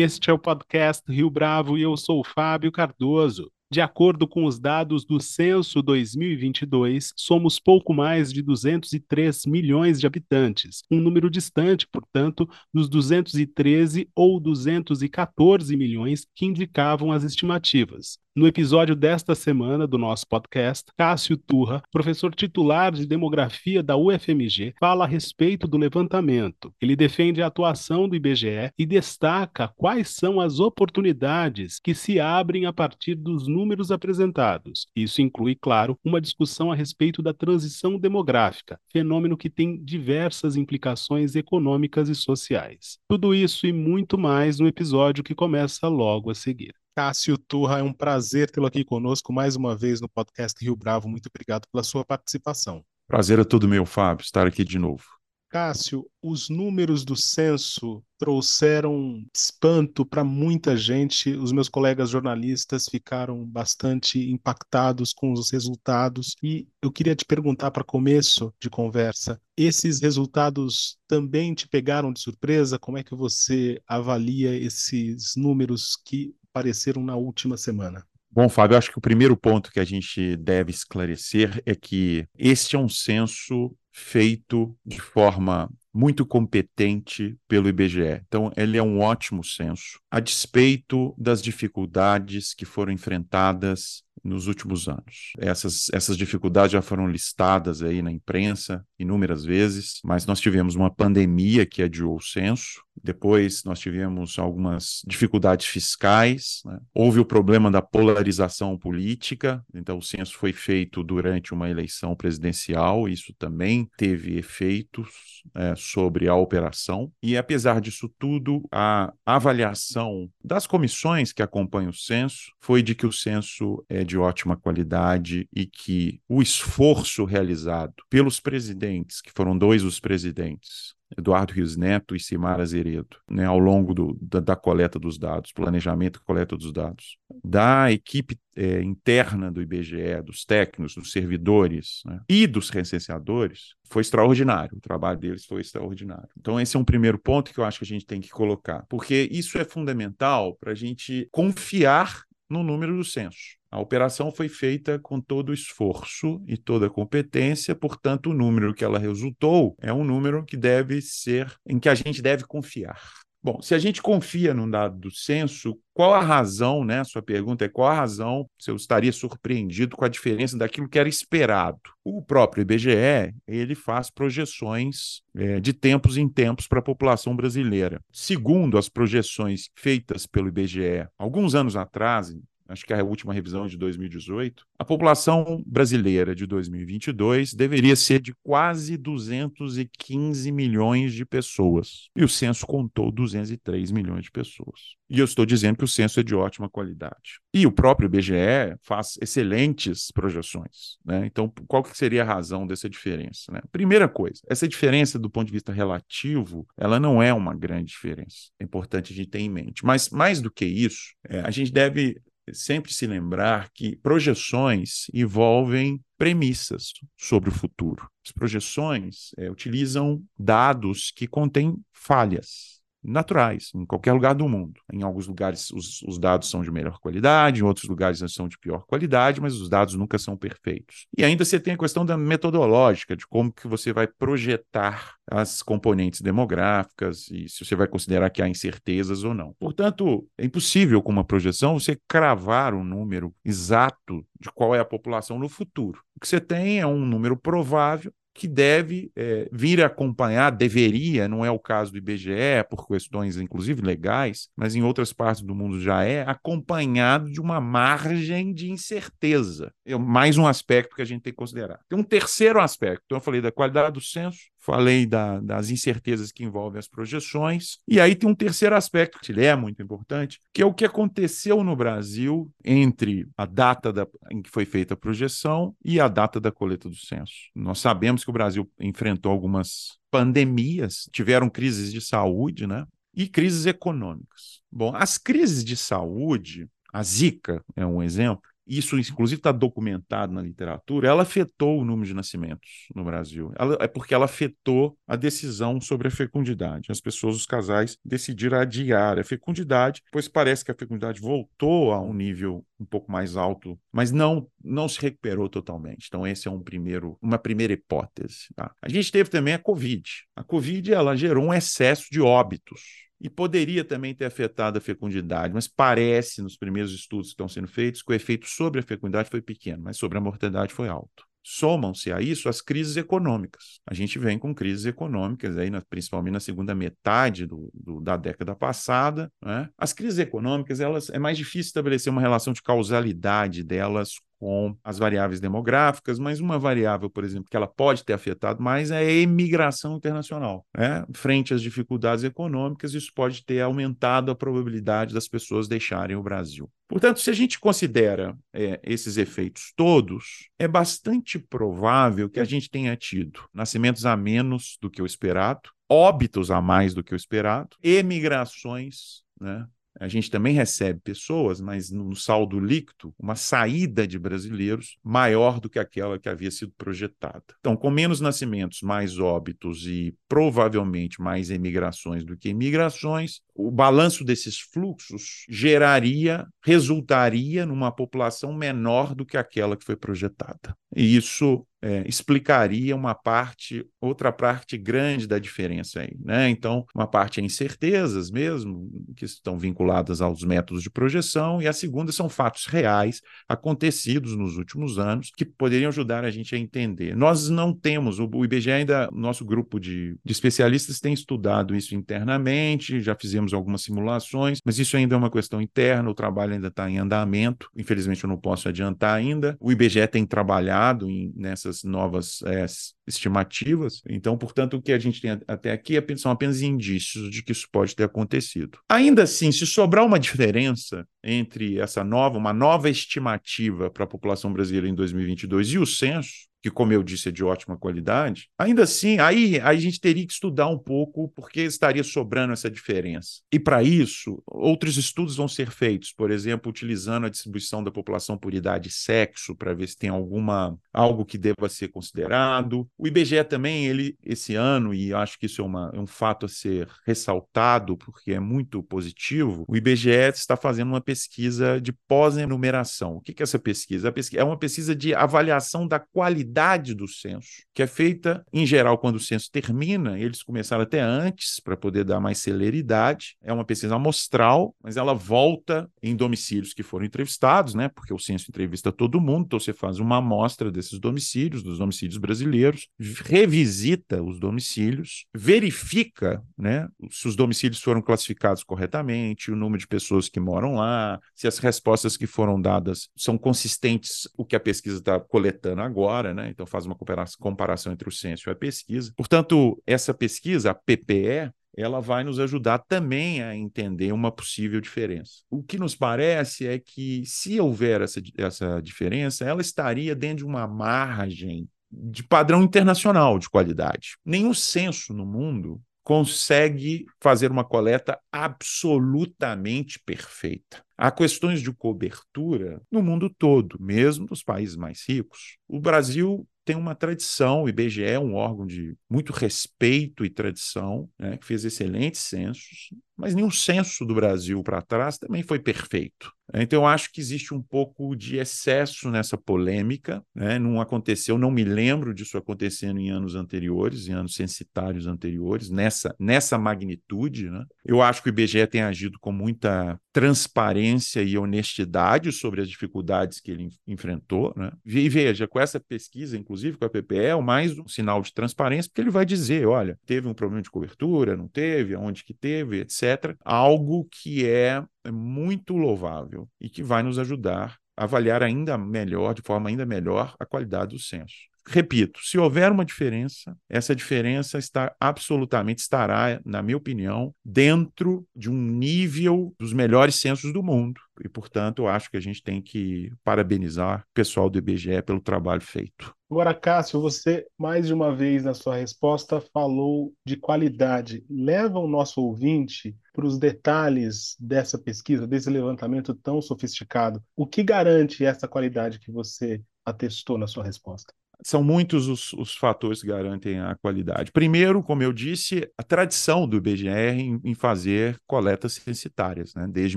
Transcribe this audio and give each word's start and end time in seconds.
Este 0.00 0.30
é 0.30 0.32
o 0.32 0.38
podcast 0.38 1.02
Rio 1.06 1.28
Bravo 1.28 1.76
e 1.76 1.82
eu 1.82 1.94
sou 1.98 2.20
o 2.20 2.24
Fábio 2.24 2.72
Cardoso. 2.72 3.52
De 3.70 3.78
acordo 3.78 4.26
com 4.26 4.46
os 4.46 4.58
dados 4.58 5.04
do 5.04 5.20
Censo 5.20 5.82
2022, 5.82 7.12
somos 7.14 7.60
pouco 7.60 7.92
mais 7.92 8.32
de 8.32 8.40
203 8.40 9.44
milhões 9.44 10.00
de 10.00 10.06
habitantes, 10.06 10.82
um 10.90 10.98
número 10.98 11.28
distante, 11.28 11.86
portanto, 11.86 12.48
dos 12.72 12.88
213 12.88 14.08
ou 14.14 14.40
214 14.40 15.76
milhões 15.76 16.26
que 16.34 16.46
indicavam 16.46 17.12
as 17.12 17.22
estimativas. 17.22 18.18
No 18.34 18.46
episódio 18.46 18.96
desta 18.96 19.34
semana 19.34 19.86
do 19.86 19.98
nosso 19.98 20.26
podcast, 20.26 20.90
Cássio 20.96 21.36
Turra, 21.36 21.82
professor 21.92 22.34
titular 22.34 22.90
de 22.90 23.04
demografia 23.04 23.82
da 23.82 23.94
UFMG, 23.94 24.72
fala 24.80 25.04
a 25.04 25.06
respeito 25.06 25.68
do 25.68 25.76
levantamento. 25.76 26.72
Ele 26.80 26.96
defende 26.96 27.42
a 27.42 27.48
atuação 27.48 28.08
do 28.08 28.16
IBGE 28.16 28.72
e 28.78 28.86
destaca 28.86 29.68
quais 29.76 30.08
são 30.08 30.40
as 30.40 30.60
oportunidades 30.60 31.78
que 31.78 31.94
se 31.94 32.18
abrem 32.18 32.64
a 32.64 32.72
partir 32.72 33.16
dos 33.16 33.46
números 33.46 33.90
apresentados. 33.90 34.86
Isso 34.96 35.20
inclui, 35.20 35.54
claro, 35.54 35.98
uma 36.02 36.18
discussão 36.18 36.72
a 36.72 36.74
respeito 36.74 37.20
da 37.20 37.34
transição 37.34 37.98
demográfica, 37.98 38.80
fenômeno 38.90 39.36
que 39.36 39.50
tem 39.50 39.84
diversas 39.84 40.56
implicações 40.56 41.36
econômicas 41.36 42.08
e 42.08 42.14
sociais. 42.14 42.96
Tudo 43.06 43.34
isso 43.34 43.66
e 43.66 43.74
muito 43.74 44.16
mais 44.16 44.58
no 44.58 44.66
episódio 44.66 45.22
que 45.22 45.34
começa 45.34 45.86
logo 45.86 46.30
a 46.30 46.34
seguir. 46.34 46.72
Cássio 46.94 47.38
Turra, 47.38 47.78
é 47.78 47.82
um 47.82 47.92
prazer 47.92 48.50
tê-lo 48.50 48.66
aqui 48.66 48.84
conosco 48.84 49.32
mais 49.32 49.56
uma 49.56 49.74
vez 49.74 50.00
no 50.00 50.08
podcast 50.08 50.62
Rio 50.62 50.76
Bravo. 50.76 51.08
Muito 51.08 51.28
obrigado 51.28 51.66
pela 51.72 51.82
sua 51.82 52.04
participação. 52.04 52.84
Prazer 53.08 53.38
é 53.38 53.44
todo 53.44 53.66
meu, 53.66 53.86
Fábio, 53.86 54.22
estar 54.22 54.46
aqui 54.46 54.62
de 54.62 54.78
novo. 54.78 55.04
Cássio, 55.48 56.06
os 56.22 56.48
números 56.48 57.04
do 57.04 57.14
censo 57.14 58.02
trouxeram 58.18 59.22
espanto 59.34 60.04
para 60.04 60.24
muita 60.24 60.74
gente. 60.76 61.30
Os 61.30 61.52
meus 61.52 61.68
colegas 61.68 62.08
jornalistas 62.08 62.86
ficaram 62.90 63.44
bastante 63.46 64.18
impactados 64.30 65.12
com 65.12 65.30
os 65.30 65.50
resultados. 65.50 66.36
E 66.42 66.66
eu 66.82 66.90
queria 66.90 67.14
te 67.14 67.26
perguntar, 67.26 67.70
para 67.70 67.84
começo 67.84 68.52
de 68.58 68.70
conversa, 68.70 69.38
esses 69.54 70.00
resultados 70.00 70.96
também 71.06 71.52
te 71.52 71.68
pegaram 71.68 72.14
de 72.14 72.20
surpresa? 72.20 72.78
Como 72.78 72.96
é 72.96 73.02
que 73.02 73.14
você 73.14 73.78
avalia 73.86 74.56
esses 74.56 75.36
números 75.36 75.96
que 76.02 76.34
apareceram 76.52 77.02
na 77.02 77.16
última 77.16 77.56
semana? 77.56 78.06
Bom, 78.30 78.48
Fábio, 78.48 78.76
acho 78.76 78.90
que 78.90 78.98
o 78.98 79.02
primeiro 79.02 79.36
ponto 79.36 79.70
que 79.70 79.80
a 79.80 79.84
gente 79.84 80.36
deve 80.36 80.70
esclarecer 80.70 81.62
é 81.66 81.74
que 81.74 82.26
este 82.38 82.76
é 82.76 82.78
um 82.78 82.88
censo 82.88 83.74
feito 83.90 84.74
de 84.84 85.00
forma 85.00 85.70
muito 85.92 86.24
competente 86.24 87.36
pelo 87.46 87.68
IBGE. 87.68 88.22
Então, 88.26 88.50
ele 88.56 88.78
é 88.78 88.82
um 88.82 89.00
ótimo 89.00 89.44
censo, 89.44 90.00
a 90.12 90.20
despeito 90.20 91.14
das 91.16 91.40
dificuldades 91.40 92.52
que 92.52 92.66
foram 92.66 92.92
enfrentadas 92.92 94.04
nos 94.22 94.46
últimos 94.46 94.88
anos. 94.88 95.32
Essas, 95.38 95.88
essas 95.92 96.16
dificuldades 96.16 96.72
já 96.72 96.82
foram 96.82 97.08
listadas 97.08 97.82
aí 97.82 98.02
na 98.02 98.12
imprensa 98.12 98.84
inúmeras 98.98 99.44
vezes, 99.44 100.00
mas 100.04 100.26
nós 100.26 100.38
tivemos 100.38 100.76
uma 100.76 100.92
pandemia 100.94 101.66
que 101.66 101.82
adiou 101.82 102.16
o 102.16 102.22
censo, 102.22 102.82
depois 103.02 103.64
nós 103.64 103.80
tivemos 103.80 104.38
algumas 104.38 105.02
dificuldades 105.06 105.66
fiscais, 105.66 106.60
né? 106.64 106.78
houve 106.94 107.18
o 107.18 107.24
problema 107.24 107.70
da 107.70 107.82
polarização 107.82 108.78
política, 108.78 109.64
então 109.74 109.98
o 109.98 110.02
censo 110.02 110.36
foi 110.36 110.52
feito 110.52 111.02
durante 111.02 111.52
uma 111.52 111.68
eleição 111.68 112.14
presidencial, 112.14 113.08
isso 113.08 113.34
também 113.38 113.88
teve 113.96 114.36
efeitos 114.36 115.42
é, 115.54 115.74
sobre 115.74 116.28
a 116.28 116.34
operação, 116.34 117.10
e 117.22 117.36
apesar 117.36 117.80
disso 117.80 118.12
tudo, 118.18 118.62
a 118.70 119.12
avaliação 119.24 120.01
das 120.42 120.66
comissões 120.66 121.32
que 121.32 121.42
acompanham 121.42 121.90
o 121.90 121.94
censo 121.94 122.52
foi 122.60 122.82
de 122.82 122.94
que 122.94 123.06
o 123.06 123.12
censo 123.12 123.84
é 123.88 124.04
de 124.04 124.16
ótima 124.16 124.56
qualidade 124.56 125.48
e 125.54 125.66
que 125.66 126.20
o 126.28 126.40
esforço 126.40 127.24
realizado 127.24 127.94
pelos 128.08 128.40
presidentes, 128.40 129.20
que 129.20 129.32
foram 129.32 129.56
dois 129.56 129.84
os 129.84 130.00
presidentes, 130.00 130.94
Eduardo 131.16 131.52
Rios 131.52 131.76
Neto 131.76 132.14
e 132.16 132.20
Simar 132.20 132.60
Azeredo, 132.60 133.16
né, 133.30 133.44
ao 133.44 133.58
longo 133.58 133.94
do, 133.94 134.16
da, 134.20 134.40
da, 134.40 134.56
coleta 134.56 134.98
dos 134.98 135.18
dados, 135.18 135.52
planejamento 135.52 136.20
e 136.20 136.24
coleta 136.24 136.56
dos 136.56 136.72
dados, 136.72 137.16
da 137.44 137.90
equipe 137.90 138.38
é, 138.56 138.82
interna 138.82 139.50
do 139.50 139.62
IBGE, 139.62 140.22
dos 140.24 140.44
técnicos, 140.44 140.94
dos 140.94 141.12
servidores 141.12 142.02
né, 142.04 142.20
e 142.28 142.46
dos 142.46 142.70
recenseadores, 142.70 143.74
foi 143.84 144.02
extraordinário. 144.02 144.76
O 144.76 144.80
trabalho 144.80 145.18
deles 145.18 145.44
foi 145.44 145.60
extraordinário. 145.60 146.28
Então, 146.38 146.60
esse 146.60 146.76
é 146.76 146.80
um 146.80 146.84
primeiro 146.84 147.18
ponto 147.18 147.52
que 147.52 147.58
eu 147.58 147.64
acho 147.64 147.78
que 147.78 147.84
a 147.84 147.88
gente 147.88 148.06
tem 148.06 148.20
que 148.20 148.30
colocar, 148.30 148.84
porque 148.88 149.28
isso 149.30 149.58
é 149.58 149.64
fundamental 149.64 150.56
para 150.56 150.72
a 150.72 150.74
gente 150.74 151.28
confiar 151.30 152.22
no 152.48 152.62
número 152.62 152.96
do 152.96 153.04
censo. 153.04 153.61
A 153.72 153.80
operação 153.80 154.30
foi 154.30 154.50
feita 154.50 154.98
com 154.98 155.18
todo 155.18 155.48
o 155.48 155.54
esforço 155.54 156.42
e 156.46 156.58
toda 156.58 156.88
a 156.88 156.90
competência, 156.90 157.74
portanto, 157.74 158.28
o 158.28 158.34
número 158.34 158.74
que 158.74 158.84
ela 158.84 158.98
resultou 158.98 159.74
é 159.80 159.90
um 159.90 160.04
número 160.04 160.44
que 160.44 160.58
deve 160.58 161.00
ser, 161.00 161.50
em 161.66 161.78
que 161.78 161.88
a 161.88 161.94
gente 161.94 162.20
deve 162.20 162.44
confiar. 162.44 163.00
Bom, 163.42 163.62
se 163.62 163.74
a 163.74 163.78
gente 163.78 164.02
confia 164.02 164.52
num 164.52 164.70
dado 164.70 164.98
do 164.98 165.10
censo, 165.10 165.76
qual 165.94 166.12
a 166.12 166.20
razão, 166.20 166.84
né? 166.84 167.02
Sua 167.02 167.22
pergunta 167.22 167.64
é 167.64 167.68
qual 167.68 167.88
a 167.88 167.94
razão 167.94 168.46
se 168.56 168.70
eu 168.70 168.76
estaria 168.76 169.10
surpreendido 169.10 169.96
com 169.96 170.04
a 170.04 170.08
diferença 170.08 170.56
daquilo 170.56 170.88
que 170.88 170.98
era 170.98 171.08
esperado. 171.08 171.80
O 172.04 172.22
próprio 172.22 172.62
IBGE, 172.62 173.34
ele 173.48 173.74
faz 173.74 174.10
projeções 174.10 175.22
é, 175.34 175.58
de 175.58 175.72
tempos 175.72 176.16
em 176.18 176.28
tempos 176.28 176.68
para 176.68 176.78
a 176.78 176.84
população 176.84 177.34
brasileira. 177.34 178.00
Segundo 178.12 178.76
as 178.76 178.88
projeções 178.88 179.70
feitas 179.74 180.24
pelo 180.24 180.48
IBGE 180.48 181.08
alguns 181.18 181.54
anos 181.56 181.74
atrás, 181.74 182.32
acho 182.68 182.84
que 182.84 182.92
é 182.92 183.00
a 183.00 183.04
última 183.04 183.32
revisão 183.32 183.66
de 183.66 183.76
2018, 183.76 184.64
a 184.78 184.84
população 184.84 185.62
brasileira 185.66 186.34
de 186.34 186.46
2022 186.46 187.54
deveria 187.54 187.96
ser 187.96 188.20
de 188.20 188.34
quase 188.42 188.96
215 188.96 190.50
milhões 190.52 191.12
de 191.12 191.24
pessoas. 191.24 192.08
E 192.16 192.24
o 192.24 192.28
censo 192.28 192.66
contou 192.66 193.10
203 193.10 193.90
milhões 193.90 194.24
de 194.24 194.30
pessoas. 194.30 194.96
E 195.08 195.18
eu 195.18 195.26
estou 195.26 195.44
dizendo 195.44 195.76
que 195.76 195.84
o 195.84 195.88
censo 195.88 196.20
é 196.20 196.22
de 196.22 196.34
ótima 196.34 196.70
qualidade. 196.70 197.38
E 197.52 197.66
o 197.66 197.70
próprio 197.70 198.06
IBGE 198.06 198.76
faz 198.80 199.18
excelentes 199.20 200.10
projeções. 200.10 200.96
Né? 201.04 201.26
Então, 201.26 201.52
qual 201.68 201.82
que 201.82 201.96
seria 201.96 202.22
a 202.22 202.26
razão 202.26 202.66
dessa 202.66 202.88
diferença? 202.88 203.52
Né? 203.52 203.60
Primeira 203.70 204.08
coisa, 204.08 204.40
essa 204.48 204.66
diferença 204.66 205.18
do 205.18 205.28
ponto 205.28 205.48
de 205.48 205.52
vista 205.52 205.70
relativo, 205.70 206.66
ela 206.78 206.98
não 206.98 207.22
é 207.22 207.32
uma 207.32 207.54
grande 207.54 207.90
diferença. 207.90 208.50
É 208.58 208.64
importante 208.64 209.12
a 209.12 209.16
gente 209.16 209.28
ter 209.28 209.40
em 209.40 209.50
mente. 209.50 209.84
Mas, 209.84 210.08
mais 210.08 210.40
do 210.40 210.50
que 210.50 210.64
isso, 210.64 211.14
é, 211.28 211.40
a 211.40 211.50
gente 211.50 211.70
deve 211.70 212.18
sempre 212.52 212.92
se 212.92 213.06
lembrar 213.06 213.70
que 213.72 213.96
projeções 213.96 215.06
envolvem 215.12 216.00
premissas 216.18 216.92
sobre 217.16 217.50
o 217.50 217.52
futuro. 217.52 218.08
As 218.24 218.32
projeções 218.32 219.30
é, 219.36 219.50
utilizam 219.50 220.22
dados 220.38 221.10
que 221.10 221.26
contêm 221.26 221.76
falhas 221.92 222.71
naturais, 223.02 223.70
em 223.74 223.84
qualquer 223.84 224.12
lugar 224.12 224.34
do 224.34 224.48
mundo. 224.48 224.80
Em 224.92 225.02
alguns 225.02 225.26
lugares 225.26 225.70
os, 225.70 226.02
os, 226.02 226.18
dados 226.18 226.50
são 226.50 226.62
de 226.62 226.70
melhor 226.70 226.98
qualidade, 226.98 227.60
em 227.60 227.64
outros 227.64 227.88
lugares 227.88 228.22
são 228.28 228.48
de 228.48 228.58
pior 228.58 228.84
qualidade, 228.86 229.40
mas 229.40 229.54
os 229.54 229.68
dados 229.68 229.94
nunca 229.94 230.18
são 230.18 230.36
perfeitos. 230.36 231.06
E 231.16 231.24
ainda 231.24 231.44
você 231.44 231.58
tem 231.58 231.74
a 231.74 231.78
questão 231.78 232.04
da 232.04 232.16
metodológica, 232.16 233.16
de 233.16 233.26
como 233.26 233.52
que 233.52 233.66
você 233.66 233.92
vai 233.92 234.06
projetar 234.06 235.16
as 235.30 235.62
componentes 235.62 236.20
demográficas 236.20 237.28
e 237.30 237.48
se 237.48 237.64
você 237.64 237.74
vai 237.74 237.88
considerar 237.88 238.30
que 238.30 238.42
há 238.42 238.48
incertezas 238.48 239.24
ou 239.24 239.34
não. 239.34 239.54
Portanto, 239.58 240.26
é 240.38 240.44
impossível 240.44 241.02
com 241.02 241.12
uma 241.12 241.24
projeção 241.24 241.78
você 241.78 241.98
cravar 242.08 242.74
um 242.74 242.84
número 242.84 243.34
exato 243.44 244.24
de 244.40 244.50
qual 244.52 244.74
é 244.74 244.80
a 244.80 244.84
população 244.84 245.38
no 245.38 245.48
futuro. 245.48 246.00
O 246.16 246.20
que 246.20 246.28
você 246.28 246.40
tem 246.40 246.80
é 246.80 246.86
um 246.86 247.04
número 247.04 247.36
provável 247.36 248.12
que 248.34 248.48
deve 248.48 249.10
é, 249.14 249.48
vir 249.52 249.82
acompanhar, 249.84 250.50
deveria, 250.50 251.28
não 251.28 251.44
é 251.44 251.50
o 251.50 251.58
caso 251.58 251.92
do 251.92 251.98
IBGE, 251.98 252.64
por 252.70 252.86
questões 252.86 253.36
inclusive 253.36 253.82
legais, 253.82 254.48
mas 254.56 254.74
em 254.74 254.82
outras 254.82 255.12
partes 255.12 255.42
do 255.42 255.54
mundo 255.54 255.80
já 255.80 256.04
é, 256.04 256.22
acompanhado 256.22 257.30
de 257.30 257.40
uma 257.40 257.60
margem 257.60 258.52
de 258.52 258.70
incerteza. 258.70 259.72
É 259.84 259.96
mais 259.96 260.38
um 260.38 260.46
aspecto 260.46 260.96
que 260.96 261.02
a 261.02 261.04
gente 261.04 261.22
tem 261.22 261.32
que 261.32 261.36
considerar. 261.36 261.80
Tem 261.88 261.98
um 261.98 262.04
terceiro 262.04 262.60
aspecto. 262.60 263.02
Então, 263.06 263.18
eu 263.18 263.22
falei 263.22 263.40
da 263.40 263.52
qualidade 263.52 263.92
do 263.92 264.00
censo, 264.00 264.51
falei 264.62 265.04
da, 265.04 265.40
das 265.40 265.70
incertezas 265.70 266.30
que 266.30 266.44
envolvem 266.44 266.78
as 266.78 266.88
projeções, 266.88 267.78
e 267.86 268.00
aí 268.00 268.14
tem 268.14 268.30
um 268.30 268.34
terceiro 268.34 268.76
aspecto 268.76 269.18
que 269.20 269.32
é 269.40 269.56
muito 269.56 269.82
importante, 269.82 270.38
que 270.54 270.62
é 270.62 270.66
o 270.66 270.72
que 270.72 270.84
aconteceu 270.84 271.64
no 271.64 271.74
Brasil 271.74 272.50
entre 272.64 273.28
a 273.36 273.44
data 273.44 273.92
da, 273.92 274.06
em 274.30 274.40
que 274.40 274.50
foi 274.50 274.64
feita 274.64 274.94
a 274.94 274.96
projeção 274.96 275.74
e 275.84 276.00
a 276.00 276.06
data 276.06 276.40
da 276.40 276.52
coleta 276.52 276.88
do 276.88 276.96
censo. 276.96 277.32
Nós 277.54 277.80
sabemos 277.80 278.22
que 278.24 278.30
o 278.30 278.32
Brasil 278.32 278.70
enfrentou 278.78 279.32
algumas 279.32 279.98
pandemias, 280.10 281.08
tiveram 281.12 281.50
crises 281.50 281.92
de 281.92 282.00
saúde, 282.00 282.66
né? 282.66 282.86
E 283.14 283.26
crises 283.26 283.66
econômicas. 283.66 284.62
Bom, 284.70 284.94
as 284.94 285.18
crises 285.18 285.64
de 285.64 285.76
saúde, 285.76 286.68
a 286.92 287.02
Zika 287.02 287.62
é 287.74 287.84
um 287.84 288.02
exemplo, 288.02 288.42
isso 288.66 288.98
inclusive 288.98 289.38
está 289.38 289.52
documentado 289.52 290.32
na 290.32 290.42
literatura, 290.42 291.08
ela 291.08 291.22
afetou 291.22 291.80
o 291.80 291.84
número 291.84 292.06
de 292.06 292.14
nascimentos 292.14 292.70
no 292.94 293.04
Brasil. 293.04 293.52
Ela, 293.58 293.76
é 293.80 293.86
porque 293.86 294.14
ela 294.14 294.26
afetou 294.26 294.96
a 295.06 295.16
decisão 295.16 295.80
sobre 295.80 296.08
a 296.08 296.10
fecundidade. 296.10 296.90
As 296.90 297.00
pessoas, 297.00 297.36
os 297.36 297.46
casais, 297.46 297.96
decidiram 298.04 298.58
adiar 298.58 299.18
a 299.18 299.24
fecundidade, 299.24 300.02
pois 300.12 300.28
parece 300.28 300.64
que 300.64 300.70
a 300.70 300.74
fecundidade 300.74 301.20
voltou 301.20 301.92
a 301.92 302.00
um 302.00 302.12
nível 302.12 302.64
um 302.78 302.84
pouco 302.84 303.10
mais 303.10 303.36
alto, 303.36 303.78
mas 303.92 304.10
não 304.10 304.46
não 304.62 304.88
se 304.88 305.00
recuperou 305.00 305.48
totalmente. 305.48 306.06
Então 306.06 306.26
esse 306.26 306.46
é 306.46 306.50
um 306.50 306.60
primeiro, 306.60 307.18
uma 307.20 307.38
primeira 307.38 307.72
hipótese. 307.72 308.46
Tá? 308.54 308.72
A 308.80 308.88
gente 308.88 309.10
teve 309.10 309.28
também 309.28 309.54
a 309.54 309.58
Covid. 309.58 310.08
A 310.36 310.44
Covid 310.44 310.92
ela 310.92 311.16
gerou 311.16 311.44
um 311.44 311.54
excesso 311.54 312.06
de 312.10 312.20
óbitos 312.20 312.80
e 313.22 313.30
poderia 313.30 313.84
também 313.84 314.12
ter 314.12 314.24
afetado 314.24 314.78
a 314.78 314.80
fecundidade, 314.80 315.54
mas 315.54 315.68
parece, 315.68 316.42
nos 316.42 316.56
primeiros 316.56 316.92
estudos 316.92 317.28
que 317.28 317.34
estão 317.34 317.48
sendo 317.48 317.68
feitos, 317.68 318.02
que 318.02 318.10
o 318.10 318.14
efeito 318.14 318.48
sobre 318.48 318.80
a 318.80 318.82
fecundidade 318.82 319.30
foi 319.30 319.40
pequeno, 319.40 319.84
mas 319.84 319.96
sobre 319.96 320.18
a 320.18 320.20
mortalidade 320.20 320.74
foi 320.74 320.88
alto. 320.88 321.24
Somam-se 321.44 322.12
a 322.12 322.20
isso 322.20 322.48
as 322.48 322.60
crises 322.60 322.96
econômicas. 322.96 323.80
A 323.86 323.94
gente 323.94 324.18
vem 324.18 324.38
com 324.38 324.52
crises 324.52 324.86
econômicas, 324.86 325.56
aí, 325.56 325.70
principalmente 325.88 326.32
na 326.32 326.40
segunda 326.40 326.74
metade 326.74 327.46
do, 327.46 327.70
do, 327.72 328.00
da 328.00 328.16
década 328.16 328.56
passada. 328.56 329.32
Né? 329.40 329.68
As 329.78 329.92
crises 329.92 330.18
econômicas, 330.18 330.80
elas 330.80 331.08
é 331.10 331.18
mais 331.18 331.36
difícil 331.36 331.68
estabelecer 331.68 332.12
uma 332.12 332.20
relação 332.20 332.52
de 332.52 332.62
causalidade 332.62 333.62
delas 333.62 334.14
com 334.42 334.76
as 334.82 334.98
variáveis 334.98 335.38
demográficas, 335.38 336.18
mas 336.18 336.40
uma 336.40 336.58
variável, 336.58 337.08
por 337.08 337.22
exemplo, 337.22 337.46
que 337.48 337.56
ela 337.56 337.68
pode 337.68 338.04
ter 338.04 338.12
afetado 338.12 338.60
mais 338.60 338.90
é 338.90 338.96
a 338.96 339.04
emigração 339.04 339.94
internacional. 339.94 340.66
Né? 340.76 341.06
Frente 341.14 341.54
às 341.54 341.62
dificuldades 341.62 342.24
econômicas, 342.24 342.92
isso 342.92 343.12
pode 343.14 343.44
ter 343.44 343.60
aumentado 343.60 344.32
a 344.32 344.34
probabilidade 344.34 345.14
das 345.14 345.28
pessoas 345.28 345.68
deixarem 345.68 346.16
o 346.16 346.22
Brasil. 346.24 346.68
Portanto, 346.88 347.20
se 347.20 347.30
a 347.30 347.32
gente 347.32 347.60
considera 347.60 348.36
é, 348.52 348.80
esses 348.82 349.16
efeitos 349.16 349.72
todos, 349.76 350.48
é 350.58 350.66
bastante 350.66 351.38
provável 351.38 352.28
que 352.28 352.40
a 352.40 352.44
gente 352.44 352.68
tenha 352.68 352.96
tido 352.96 353.44
nascimentos 353.54 354.04
a 354.04 354.16
menos 354.16 354.76
do 354.82 354.90
que 354.90 355.00
o 355.00 355.06
esperado, 355.06 355.70
óbitos 355.88 356.50
a 356.50 356.60
mais 356.60 356.94
do 356.94 357.04
que 357.04 357.14
o 357.14 357.16
esperado, 357.16 357.76
emigrações 357.80 359.22
né, 359.40 359.68
a 359.98 360.08
gente 360.08 360.30
também 360.30 360.54
recebe 360.54 361.00
pessoas, 361.00 361.60
mas 361.60 361.90
no 361.90 362.14
saldo 362.14 362.58
líquido, 362.58 363.14
uma 363.18 363.34
saída 363.34 364.06
de 364.06 364.18
brasileiros 364.18 364.96
maior 365.02 365.60
do 365.60 365.68
que 365.68 365.78
aquela 365.78 366.18
que 366.18 366.28
havia 366.28 366.50
sido 366.50 366.72
projetada. 366.76 367.44
Então, 367.60 367.76
com 367.76 367.90
menos 367.90 368.20
nascimentos, 368.20 368.80
mais 368.82 369.18
óbitos 369.18 369.86
e 369.86 370.14
provavelmente 370.28 371.20
mais 371.20 371.50
emigrações 371.50 372.24
do 372.24 372.36
que 372.36 372.48
imigrações, 372.48 373.40
o 373.54 373.70
balanço 373.70 374.24
desses 374.24 374.58
fluxos 374.58 375.44
geraria, 375.48 376.46
resultaria 376.64 377.66
numa 377.66 377.92
população 377.92 378.52
menor 378.52 379.14
do 379.14 379.26
que 379.26 379.36
aquela 379.36 379.76
que 379.76 379.84
foi 379.84 379.96
projetada. 379.96 380.76
E 380.94 381.16
isso 381.16 381.66
é, 381.82 382.04
explicaria 382.06 382.94
uma 382.94 383.14
parte, 383.14 383.84
outra 384.00 384.30
parte 384.30 384.78
grande 384.78 385.26
da 385.26 385.38
diferença 385.38 386.00
aí, 386.00 386.16
né? 386.20 386.48
Então, 386.48 386.86
uma 386.94 387.08
parte 387.08 387.40
é 387.40 387.42
incertezas 387.42 388.30
mesmo, 388.30 388.88
que 389.16 389.24
estão 389.24 389.58
vinculadas 389.58 390.20
aos 390.20 390.44
métodos 390.44 390.82
de 390.82 390.90
projeção, 390.90 391.60
e 391.60 391.66
a 391.66 391.72
segunda 391.72 392.12
são 392.12 392.28
fatos 392.28 392.66
reais 392.66 393.20
acontecidos 393.48 394.36
nos 394.36 394.56
últimos 394.56 394.98
anos 394.98 395.30
que 395.36 395.44
poderiam 395.44 395.88
ajudar 395.88 396.24
a 396.24 396.30
gente 396.30 396.54
a 396.54 396.58
entender. 396.58 397.16
Nós 397.16 397.48
não 397.48 397.74
temos, 397.74 398.20
o 398.20 398.44
IBGE 398.44 398.70
ainda, 398.70 399.08
nosso 399.12 399.44
grupo 399.44 399.80
de, 399.80 400.16
de 400.24 400.32
especialistas 400.32 401.00
tem 401.00 401.12
estudado 401.12 401.74
isso 401.74 401.96
internamente, 401.96 403.00
já 403.00 403.16
fizemos 403.16 403.52
algumas 403.52 403.82
simulações, 403.82 404.60
mas 404.64 404.78
isso 404.78 404.96
ainda 404.96 405.16
é 405.16 405.18
uma 405.18 405.30
questão 405.30 405.60
interna, 405.60 406.08
o 406.08 406.14
trabalho 406.14 406.52
ainda 406.52 406.68
está 406.68 406.88
em 406.88 406.98
andamento, 406.98 407.68
infelizmente 407.76 408.22
eu 408.22 408.28
não 408.28 408.38
posso 408.38 408.68
adiantar 408.68 409.16
ainda. 409.16 409.56
O 409.58 409.72
IBGE 409.72 410.06
tem 410.06 410.24
trabalhado 410.24 410.81
em, 411.08 411.32
nessas 411.34 411.62
essas 411.72 411.84
novas 411.84 412.42
é, 412.42 412.66
estimativas. 413.06 414.02
Então, 414.08 414.36
portanto, 414.36 414.76
o 414.76 414.82
que 414.82 414.92
a 414.92 414.98
gente 414.98 415.20
tem 415.20 415.30
até 415.46 415.72
aqui 415.72 415.96
é, 415.96 416.16
são 416.16 416.30
apenas 416.30 416.60
indícios 416.60 417.30
de 417.30 417.42
que 417.42 417.52
isso 417.52 417.68
pode 417.70 417.94
ter 417.94 418.04
acontecido. 418.04 418.78
Ainda 418.88 419.22
assim, 419.22 419.50
se 419.50 419.66
sobrar 419.66 420.04
uma 420.04 420.18
diferença 420.18 421.06
entre 421.22 421.78
essa 421.78 422.04
nova, 422.04 422.38
uma 422.38 422.52
nova 422.52 422.90
estimativa 422.90 423.90
para 423.90 424.04
a 424.04 424.08
população 424.08 424.52
brasileira 424.52 424.88
em 424.88 424.94
2022 424.94 425.68
e 425.68 425.78
o 425.78 425.86
censo, 425.86 426.51
que, 426.62 426.70
como 426.70 426.92
eu 426.92 427.02
disse, 427.02 427.28
é 427.28 427.32
de 427.32 427.42
ótima 427.42 427.76
qualidade, 427.76 428.48
ainda 428.56 428.84
assim, 428.84 429.18
aí, 429.18 429.58
a 429.60 429.74
gente 429.74 430.00
teria 430.00 430.24
que 430.24 430.32
estudar 430.32 430.68
um 430.68 430.78
pouco 430.78 431.28
porque 431.34 431.62
estaria 431.62 432.04
sobrando 432.04 432.52
essa 432.52 432.70
diferença. 432.70 433.40
E 433.52 433.58
para 433.58 433.82
isso, 433.82 434.40
outros 434.46 434.96
estudos 434.96 435.36
vão 435.36 435.48
ser 435.48 435.70
feitos, 435.70 436.12
por 436.12 436.30
exemplo, 436.30 436.70
utilizando 436.70 437.26
a 437.26 437.28
distribuição 437.28 437.82
da 437.82 437.90
população 437.90 438.38
por 438.38 438.54
idade 438.54 438.88
e 438.88 438.92
sexo, 438.92 439.56
para 439.56 439.74
ver 439.74 439.88
se 439.88 439.96
tem 439.96 440.10
alguma 440.10 440.78
algo 440.92 441.24
que 441.24 441.36
deva 441.36 441.68
ser 441.68 441.88
considerado. 441.88 442.88
O 442.96 443.08
IBGE 443.08 443.42
também, 443.44 443.86
ele, 443.86 444.16
esse 444.22 444.54
ano, 444.54 444.94
e 444.94 445.12
acho 445.12 445.38
que 445.38 445.46
isso 445.46 445.62
é, 445.62 445.64
uma, 445.64 445.90
é 445.92 445.98
um 445.98 446.06
fato 446.06 446.46
a 446.46 446.48
ser 446.48 446.88
ressaltado, 447.04 447.96
porque 447.96 448.32
é 448.32 448.40
muito 448.40 448.82
positivo, 448.82 449.64
o 449.66 449.76
IBGE 449.76 450.10
está 450.32 450.56
fazendo 450.56 450.90
uma 450.90 451.00
pesquisa 451.00 451.80
de 451.80 451.92
pós-enumeração. 452.06 453.16
O 453.16 453.20
que 453.20 453.32
é 453.32 453.42
essa 453.42 453.58
pesquisa 453.58 454.12
é 454.36 454.44
uma 454.44 454.56
pesquisa 454.56 454.94
de 454.94 455.12
avaliação 455.14 455.88
da 455.88 455.98
qualidade 455.98 456.51
qualidade 456.52 456.94
do 456.94 457.08
censo, 457.08 457.48
que 457.74 457.82
é 457.82 457.86
feita, 457.86 458.44
em 458.52 458.66
geral, 458.66 458.98
quando 458.98 459.16
o 459.16 459.20
censo 459.20 459.50
termina, 459.50 460.18
eles 460.18 460.42
começaram 460.42 460.82
até 460.82 461.00
antes, 461.00 461.58
para 461.60 461.76
poder 461.76 462.04
dar 462.04 462.20
mais 462.20 462.38
celeridade. 462.38 463.36
É 463.42 463.52
uma 463.52 463.64
pesquisa 463.64 463.94
amostral, 463.94 464.74
mas 464.82 464.96
ela 464.96 465.14
volta 465.14 465.90
em 466.02 466.14
domicílios 466.14 466.74
que 466.74 466.82
foram 466.82 467.06
entrevistados, 467.06 467.74
né? 467.74 467.88
Porque 467.88 468.12
o 468.12 468.18
censo 468.18 468.46
entrevista 468.48 468.92
todo 468.92 469.20
mundo, 469.20 469.46
então 469.46 469.58
você 469.58 469.72
faz 469.72 469.98
uma 469.98 470.18
amostra 470.18 470.70
desses 470.70 470.98
domicílios, 470.98 471.62
dos 471.62 471.78
domicílios 471.78 472.18
brasileiros, 472.18 472.88
revisita 473.24 474.22
os 474.22 474.38
domicílios, 474.38 475.24
verifica, 475.34 476.42
né, 476.56 476.88
se 477.10 477.28
os 477.28 477.36
domicílios 477.36 477.80
foram 477.80 478.02
classificados 478.02 478.62
corretamente, 478.62 479.50
o 479.50 479.56
número 479.56 479.78
de 479.78 479.86
pessoas 479.86 480.28
que 480.28 480.40
moram 480.40 480.74
lá, 480.74 481.18
se 481.34 481.46
as 481.46 481.58
respostas 481.58 482.16
que 482.16 482.26
foram 482.26 482.60
dadas 482.60 483.08
são 483.16 483.38
consistentes 483.38 484.28
o 484.36 484.44
que 484.44 484.56
a 484.56 484.60
pesquisa 484.60 484.98
está 484.98 485.18
coletando 485.18 485.80
agora, 485.80 486.34
né? 486.34 486.41
Né? 486.42 486.50
Então 486.50 486.66
faz 486.66 486.84
uma 486.84 486.96
comparação 487.38 487.92
entre 487.92 488.08
o 488.08 488.12
censo 488.12 488.48
e 488.48 488.52
a 488.52 488.54
pesquisa. 488.54 489.12
Portanto, 489.16 489.80
essa 489.86 490.12
pesquisa, 490.12 490.70
a 490.70 490.74
PPE, 490.74 491.52
ela 491.76 492.00
vai 492.00 492.22
nos 492.22 492.38
ajudar 492.38 492.78
também 492.80 493.42
a 493.42 493.56
entender 493.56 494.12
uma 494.12 494.30
possível 494.30 494.80
diferença. 494.80 495.42
O 495.48 495.62
que 495.62 495.78
nos 495.78 495.94
parece 495.94 496.66
é 496.66 496.78
que, 496.78 497.22
se 497.24 497.58
houver 497.58 498.02
essa, 498.02 498.20
essa 498.36 498.80
diferença, 498.82 499.44
ela 499.44 499.62
estaria 499.62 500.14
dentro 500.14 500.38
de 500.38 500.44
uma 500.44 500.66
margem 500.66 501.66
de 501.90 502.22
padrão 502.22 502.62
internacional 502.62 503.38
de 503.38 503.48
qualidade. 503.48 504.16
Nenhum 504.24 504.52
censo 504.52 505.14
no 505.14 505.24
mundo 505.24 505.80
consegue 506.02 507.06
fazer 507.20 507.50
uma 507.50 507.64
coleta 507.64 508.18
absolutamente 508.30 510.00
perfeita. 510.04 510.82
Há 511.04 511.10
questões 511.10 511.60
de 511.60 511.72
cobertura 511.72 512.80
no 512.88 513.02
mundo 513.02 513.28
todo, 513.28 513.76
mesmo 513.80 514.24
nos 514.30 514.40
países 514.40 514.76
mais 514.76 515.02
ricos. 515.08 515.56
O 515.66 515.80
Brasil 515.80 516.46
tem 516.64 516.76
uma 516.76 516.94
tradição, 516.94 517.64
o 517.64 517.68
IBGE 517.68 518.04
é 518.04 518.20
um 518.20 518.34
órgão 518.34 518.64
de 518.64 518.96
muito 519.10 519.32
respeito 519.32 520.24
e 520.24 520.30
tradição, 520.30 521.10
né, 521.18 521.36
que 521.38 521.44
fez 521.44 521.64
excelentes 521.64 522.20
censos, 522.20 522.90
mas 523.22 523.36
nenhum 523.36 523.52
censo 523.52 524.04
do 524.04 524.16
Brasil 524.16 524.60
para 524.64 524.82
trás 524.82 525.16
também 525.16 525.44
foi 525.44 525.60
perfeito. 525.60 526.32
Então, 526.54 526.82
eu 526.82 526.86
acho 526.86 527.10
que 527.12 527.20
existe 527.20 527.54
um 527.54 527.62
pouco 527.62 528.14
de 528.14 528.36
excesso 528.36 529.08
nessa 529.10 529.38
polêmica. 529.38 530.22
Né? 530.34 530.58
Não 530.58 530.80
aconteceu, 530.80 531.38
não 531.38 531.50
me 531.50 531.64
lembro 531.64 532.12
disso 532.12 532.36
acontecendo 532.36 533.00
em 533.00 533.10
anos 533.10 533.34
anteriores, 533.34 534.06
em 534.06 534.12
anos 534.12 534.34
censitários 534.34 535.06
anteriores, 535.06 535.70
nessa, 535.70 536.14
nessa 536.18 536.58
magnitude. 536.58 537.48
Né? 537.48 537.64
Eu 537.84 538.02
acho 538.02 538.22
que 538.22 538.28
o 538.28 538.30
IBGE 538.30 538.66
tem 538.66 538.82
agido 538.82 539.18
com 539.18 539.32
muita 539.32 539.98
transparência 540.12 541.22
e 541.22 541.38
honestidade 541.38 542.30
sobre 542.32 542.60
as 542.60 542.68
dificuldades 542.68 543.40
que 543.40 543.50
ele 543.50 543.70
enfrentou. 543.86 544.52
Né? 544.54 544.70
E 544.84 545.08
veja, 545.08 545.48
com 545.48 545.58
essa 545.58 545.80
pesquisa, 545.80 546.36
inclusive 546.36 546.76
com 546.76 546.84
a 546.84 546.90
PPE, 546.90 547.16
é 547.16 547.36
mais 547.40 547.78
um 547.78 547.88
sinal 547.88 548.20
de 548.20 548.34
transparência, 548.34 548.90
porque 548.90 549.00
ele 549.00 549.10
vai 549.10 549.24
dizer: 549.24 549.66
olha, 549.66 549.98
teve 550.04 550.28
um 550.28 550.34
problema 550.34 550.60
de 550.60 550.70
cobertura, 550.70 551.36
não 551.36 551.48
teve, 551.48 551.94
aonde 551.94 552.24
que 552.24 552.34
teve, 552.34 552.80
etc. 552.80 553.11
Algo 553.44 554.06
que 554.10 554.48
é 554.48 554.82
muito 555.10 555.76
louvável 555.76 556.48
e 556.60 556.68
que 556.68 556.82
vai 556.82 557.02
nos 557.02 557.18
ajudar 557.18 557.76
a 557.96 558.04
avaliar 558.04 558.42
ainda 558.42 558.78
melhor, 558.78 559.34
de 559.34 559.42
forma 559.42 559.68
ainda 559.68 559.84
melhor, 559.84 560.34
a 560.38 560.46
qualidade 560.46 560.94
do 560.94 560.98
censo. 560.98 561.52
Repito, 561.66 562.18
se 562.24 562.36
houver 562.38 562.72
uma 562.72 562.84
diferença, 562.84 563.56
essa 563.68 563.94
diferença 563.94 564.58
está 564.58 564.92
absolutamente 564.98 565.80
estará, 565.80 566.40
na 566.44 566.60
minha 566.60 566.76
opinião, 566.76 567.32
dentro 567.44 568.26
de 568.34 568.50
um 568.50 568.54
nível 568.54 569.54
dos 569.60 569.72
melhores 569.72 570.16
censos 570.16 570.52
do 570.52 570.62
mundo. 570.62 571.00
E, 571.24 571.28
portanto, 571.28 571.86
acho 571.86 572.10
que 572.10 572.16
a 572.16 572.20
gente 572.20 572.42
tem 572.42 572.60
que 572.60 573.12
parabenizar 573.22 574.00
o 574.00 574.14
pessoal 574.14 574.50
do 574.50 574.58
IBGE 574.58 575.02
pelo 575.02 575.20
trabalho 575.20 575.62
feito. 575.62 576.12
Agora, 576.32 576.54
Cássio, 576.54 576.98
você 576.98 577.46
mais 577.58 577.86
de 577.86 577.92
uma 577.92 578.16
vez 578.16 578.42
na 578.42 578.54
sua 578.54 578.76
resposta 578.76 579.38
falou 579.52 580.14
de 580.24 580.34
qualidade. 580.34 581.22
Leva 581.28 581.78
o 581.78 581.86
nosso 581.86 582.22
ouvinte 582.22 582.96
para 583.12 583.26
os 583.26 583.38
detalhes 583.38 584.34
dessa 584.40 584.78
pesquisa, 584.78 585.26
desse 585.26 585.50
levantamento 585.50 586.14
tão 586.14 586.40
sofisticado. 586.40 587.22
O 587.36 587.46
que 587.46 587.62
garante 587.62 588.24
essa 588.24 588.48
qualidade 588.48 588.98
que 588.98 589.12
você 589.12 589.62
atestou 589.84 590.38
na 590.38 590.46
sua 590.46 590.64
resposta? 590.64 591.12
São 591.44 591.62
muitos 591.62 592.08
os, 592.08 592.32
os, 592.34 592.54
fatores 592.54 593.00
que 593.00 593.08
garantem 593.08 593.58
a 593.58 593.74
qualidade. 593.76 594.32
Primeiro, 594.32 594.82
como 594.82 595.02
eu 595.02 595.12
disse, 595.12 595.68
a 595.76 595.82
tradição 595.82 596.46
do 596.46 596.56
IBGE 596.56 596.88
em, 596.88 597.40
em 597.44 597.54
fazer 597.54 598.16
coletas 598.26 598.74
censitárias. 598.74 599.54
Né? 599.54 599.66
Desde 599.70 599.96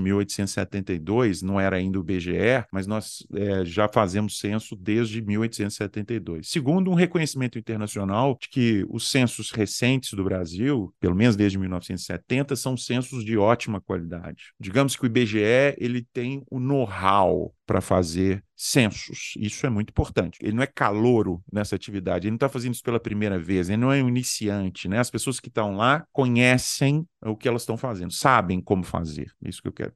1872, 0.00 1.42
não 1.42 1.60
era 1.60 1.76
ainda 1.76 1.98
o 1.98 2.02
IBGE, 2.02 2.64
mas 2.72 2.86
nós 2.86 3.26
é, 3.34 3.64
já 3.64 3.88
fazemos 3.88 4.38
censo 4.38 4.76
desde 4.76 5.22
1872. 5.22 6.48
Segundo, 6.48 6.90
um 6.90 6.94
reconhecimento 6.94 7.58
internacional 7.58 8.36
de 8.40 8.48
que 8.48 8.86
os 8.88 9.10
censos 9.10 9.50
recentes 9.50 10.12
do 10.12 10.24
Brasil, 10.24 10.92
pelo 11.00 11.14
menos 11.14 11.36
desde 11.36 11.58
1970, 11.58 12.56
são 12.56 12.76
censos 12.76 13.24
de 13.24 13.36
ótima 13.36 13.80
qualidade. 13.80 14.52
Digamos 14.58 14.96
que 14.96 15.04
o 15.04 15.06
IBGE 15.06 15.74
ele 15.78 16.06
tem 16.12 16.42
o 16.50 16.58
know-how 16.58 17.52
para 17.66 17.80
fazer 17.80 18.42
censos. 18.54 19.34
Isso 19.38 19.66
é 19.66 19.70
muito 19.70 19.90
importante. 19.90 20.38
Ele 20.40 20.54
não 20.54 20.62
é 20.62 20.66
calouro 20.66 21.42
nessa 21.52 21.74
atividade, 21.74 22.26
ele 22.26 22.30
não 22.30 22.36
está 22.36 22.48
fazendo 22.48 22.74
isso 22.74 22.82
pela 22.82 23.00
primeira 23.00 23.38
vez, 23.38 23.68
ele 23.68 23.76
não 23.76 23.92
é 23.92 24.02
um 24.02 24.08
iniciante. 24.08 24.88
Né? 24.88 24.98
As 24.98 25.10
pessoas 25.10 25.40
que 25.40 25.48
estão 25.48 25.76
lá 25.76 26.06
conhecem 26.12 27.06
o 27.22 27.36
que 27.36 27.48
elas 27.48 27.62
estão 27.62 27.76
fazendo, 27.76 28.12
sabem 28.12 28.60
como 28.60 28.84
fazer. 28.84 29.32
Isso 29.44 29.60
que 29.60 29.68
eu 29.68 29.72
quero. 29.72 29.92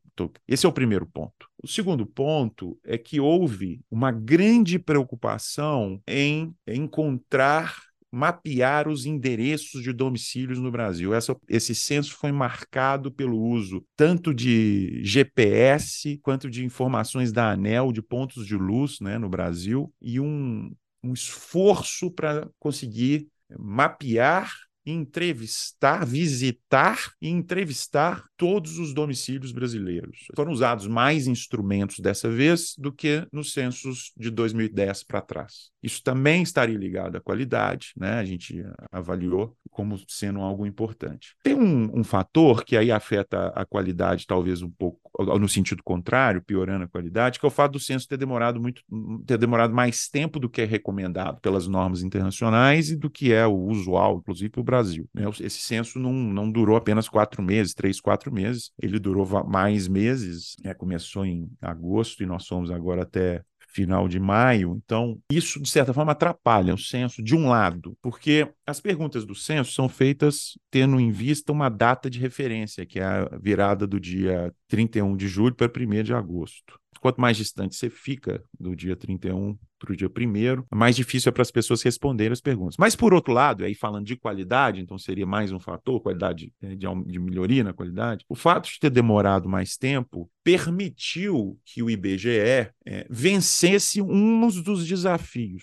Esse 0.47 0.67
é 0.67 0.69
o 0.69 0.73
primeiro 0.73 1.07
ponto. 1.07 1.49
O 1.63 1.69
segundo 1.69 2.05
ponto 2.05 2.79
é 2.85 2.99
que 2.99 3.21
houve 3.21 3.81
uma 3.91 4.11
grande 4.11 4.79
preocupação 4.79 6.03
em 6.07 6.55
encontrar 6.67 7.90
mapear 8.11 8.89
os 8.89 9.07
endereços 9.07 9.83
de 9.83 9.93
domicílios 9.93 10.59
no 10.59 10.71
Brasil. 10.71 11.15
Essa, 11.15 11.37
esse 11.49 11.75
censo 11.75 12.15
foi 12.15 12.33
marcado 12.33 13.11
pelo 13.11 13.39
uso 13.39 13.85
tanto 13.97 14.35
de 14.35 15.01
GPS 15.05 16.19
quanto 16.23 16.51
de 16.51 16.65
informações 16.65 17.33
da 17.33 17.51
ANEL, 17.51 17.93
de 17.93 18.03
pontos 18.03 18.47
de 18.47 18.57
luz 18.57 18.99
né, 19.01 19.19
no 19.19 19.29
Brasil, 19.29 19.93
e 20.01 20.19
um, 20.19 20.75
um 21.03 21.13
esforço 21.13 22.11
para 22.11 22.49
conseguir 22.59 23.29
mapear 23.59 24.53
entrevistar, 24.85 26.05
visitar 26.07 27.13
e 27.21 27.29
entrevistar 27.29 28.25
todos 28.37 28.79
os 28.79 28.95
domicílios 28.95 29.53
brasileiros. 29.53 30.27
Foram 30.35 30.53
usados 30.53 30.87
mais 30.87 31.27
instrumentos 31.27 32.01
dessa 32.01 32.31
vez 32.31 32.75
do 32.79 32.93
que 32.93 33.27
nos 33.33 33.53
censos 33.53 34.13
de 34.17 34.31
2010 34.31 35.05
para 35.05 35.21
trás. 35.21 35.71
Isso 35.83 36.03
também 36.03 36.43
estaria 36.43 36.79
ligado 36.79 37.17
à 37.17 37.21
qualidade, 37.21 37.93
né? 37.97 38.15
A 38.15 38.25
gente 38.25 38.65
avaliou 38.91 39.57
como 39.71 39.99
sendo 40.09 40.41
algo 40.41 40.67
importante. 40.67 41.35
Tem 41.43 41.55
um, 41.55 42.01
um 42.01 42.05
fator 42.05 42.65
que 42.65 42.77
aí 42.77 42.91
afeta 42.91 43.49
a 43.55 43.65
qualidade, 43.65 44.27
talvez 44.27 44.63
um 44.63 44.71
pouco 44.71 45.10
no 45.25 45.49
sentido 45.49 45.83
contrário, 45.83 46.43
piorando 46.43 46.85
a 46.85 46.89
qualidade, 46.89 47.39
que 47.39 47.47
é 47.47 47.49
o 47.49 47.51
fato 47.51 47.73
do 47.73 47.81
censo 47.81 48.09
ter 48.09 48.17
demorado 48.17 48.61
muito, 48.61 48.83
ter 49.27 49.39
demorado 49.39 49.75
mais 49.75 50.09
tempo 50.09 50.39
do 50.39 50.49
que 50.49 50.63
é 50.63 50.65
recomendado 50.65 51.41
pelas 51.41 51.67
normas 51.67 52.03
internacionais 52.03 52.91
e 52.91 52.97
do 52.97 53.11
que 53.11 53.33
é 53.33 53.47
o 53.47 53.57
usual, 53.57 54.19
inclusive 54.19 54.51
para 54.51 54.61
o 54.61 54.65
Brasil. 54.65 55.09
Né? 55.15 55.25
Esse 55.41 55.61
censo 55.61 55.99
não, 55.99 56.13
não 56.13 56.51
durou 56.51 56.77
apenas 56.77 57.09
quatro 57.09 57.43
meses, 57.43 57.75
três, 57.75 58.01
quatro 58.01 58.33
meses, 58.33 58.71
ele 58.81 58.99
durou 58.99 59.27
mais 59.45 59.89
meses, 59.89 60.57
né? 60.65 60.75
começou 60.75 61.25
em 61.25 61.51
agosto 61.61 62.23
e 62.23 62.27
nós 62.27 62.45
somos 62.45 62.71
agora 62.71 63.03
até 63.03 63.43
final 63.73 64.09
de 64.09 64.19
maio. 64.19 64.81
Então, 64.85 65.19
isso, 65.31 65.61
de 65.61 65.69
certa 65.69 65.93
forma, 65.95 66.13
atrapalha 66.13 66.75
o 66.75 66.79
censo, 66.79 67.23
de 67.23 67.35
um 67.35 67.49
lado, 67.49 67.97
porque 68.03 68.49
as 68.67 68.81
perguntas 68.81 69.25
do 69.25 69.35
censo 69.35 69.73
são 69.73 69.89
feitas 69.89 70.59
tendo 70.71 70.99
em 71.01 71.11
vista 71.11 71.53
uma 71.53 71.69
data 71.69 72.11
de 72.11 72.19
referência, 72.19 72.85
que 72.85 72.99
é 72.99 73.05
a 73.05 73.39
virada 73.41 73.87
do 73.87 73.99
dia 73.99 74.53
31 74.69 75.17
de 75.17 75.29
julho 75.29 75.55
para 75.55 75.69
1 75.69 76.03
de 76.03 76.15
agosto. 76.15 76.79
Quanto 77.01 77.21
mais 77.21 77.37
distante 77.37 77.75
você 77.75 77.89
fica 77.89 78.43
do 78.59 78.77
dia 78.77 78.95
31 78.95 79.59
para 79.79 79.93
o 79.93 79.97
dia 79.97 80.09
1 80.09 80.65
mais 80.71 80.95
difícil 80.95 81.31
é 81.31 81.33
para 81.33 81.41
as 81.41 81.51
pessoas 81.51 81.83
responderem 81.83 82.33
as 82.33 82.41
perguntas. 82.41 82.77
Mas, 82.79 82.95
por 82.95 83.15
outro 83.15 83.33
lado, 83.33 83.65
aí 83.65 83.75
falando 83.75 84.05
de 84.05 84.17
qualidade, 84.17 84.81
então 84.81 84.99
seria 84.99 85.27
mais 85.27 85.51
um 85.51 85.59
fator, 85.59 86.01
qualidade 86.03 86.53
né, 86.61 86.77
de, 86.77 86.87
de 87.07 87.19
melhoria 87.19 87.65
na 87.65 87.73
qualidade, 87.73 88.25
o 88.29 88.35
fato 88.35 88.69
de 88.71 88.79
ter 88.79 88.91
demorado 88.91 89.49
mais 89.49 89.79
tempo 89.79 90.31
permitiu 90.45 91.59
que 91.65 91.83
o 91.83 91.89
IBGE 91.89 92.29
é, 92.29 93.07
vencesse 93.09 94.03
um 94.03 94.47
dos 94.49 94.87
desafios 94.87 95.63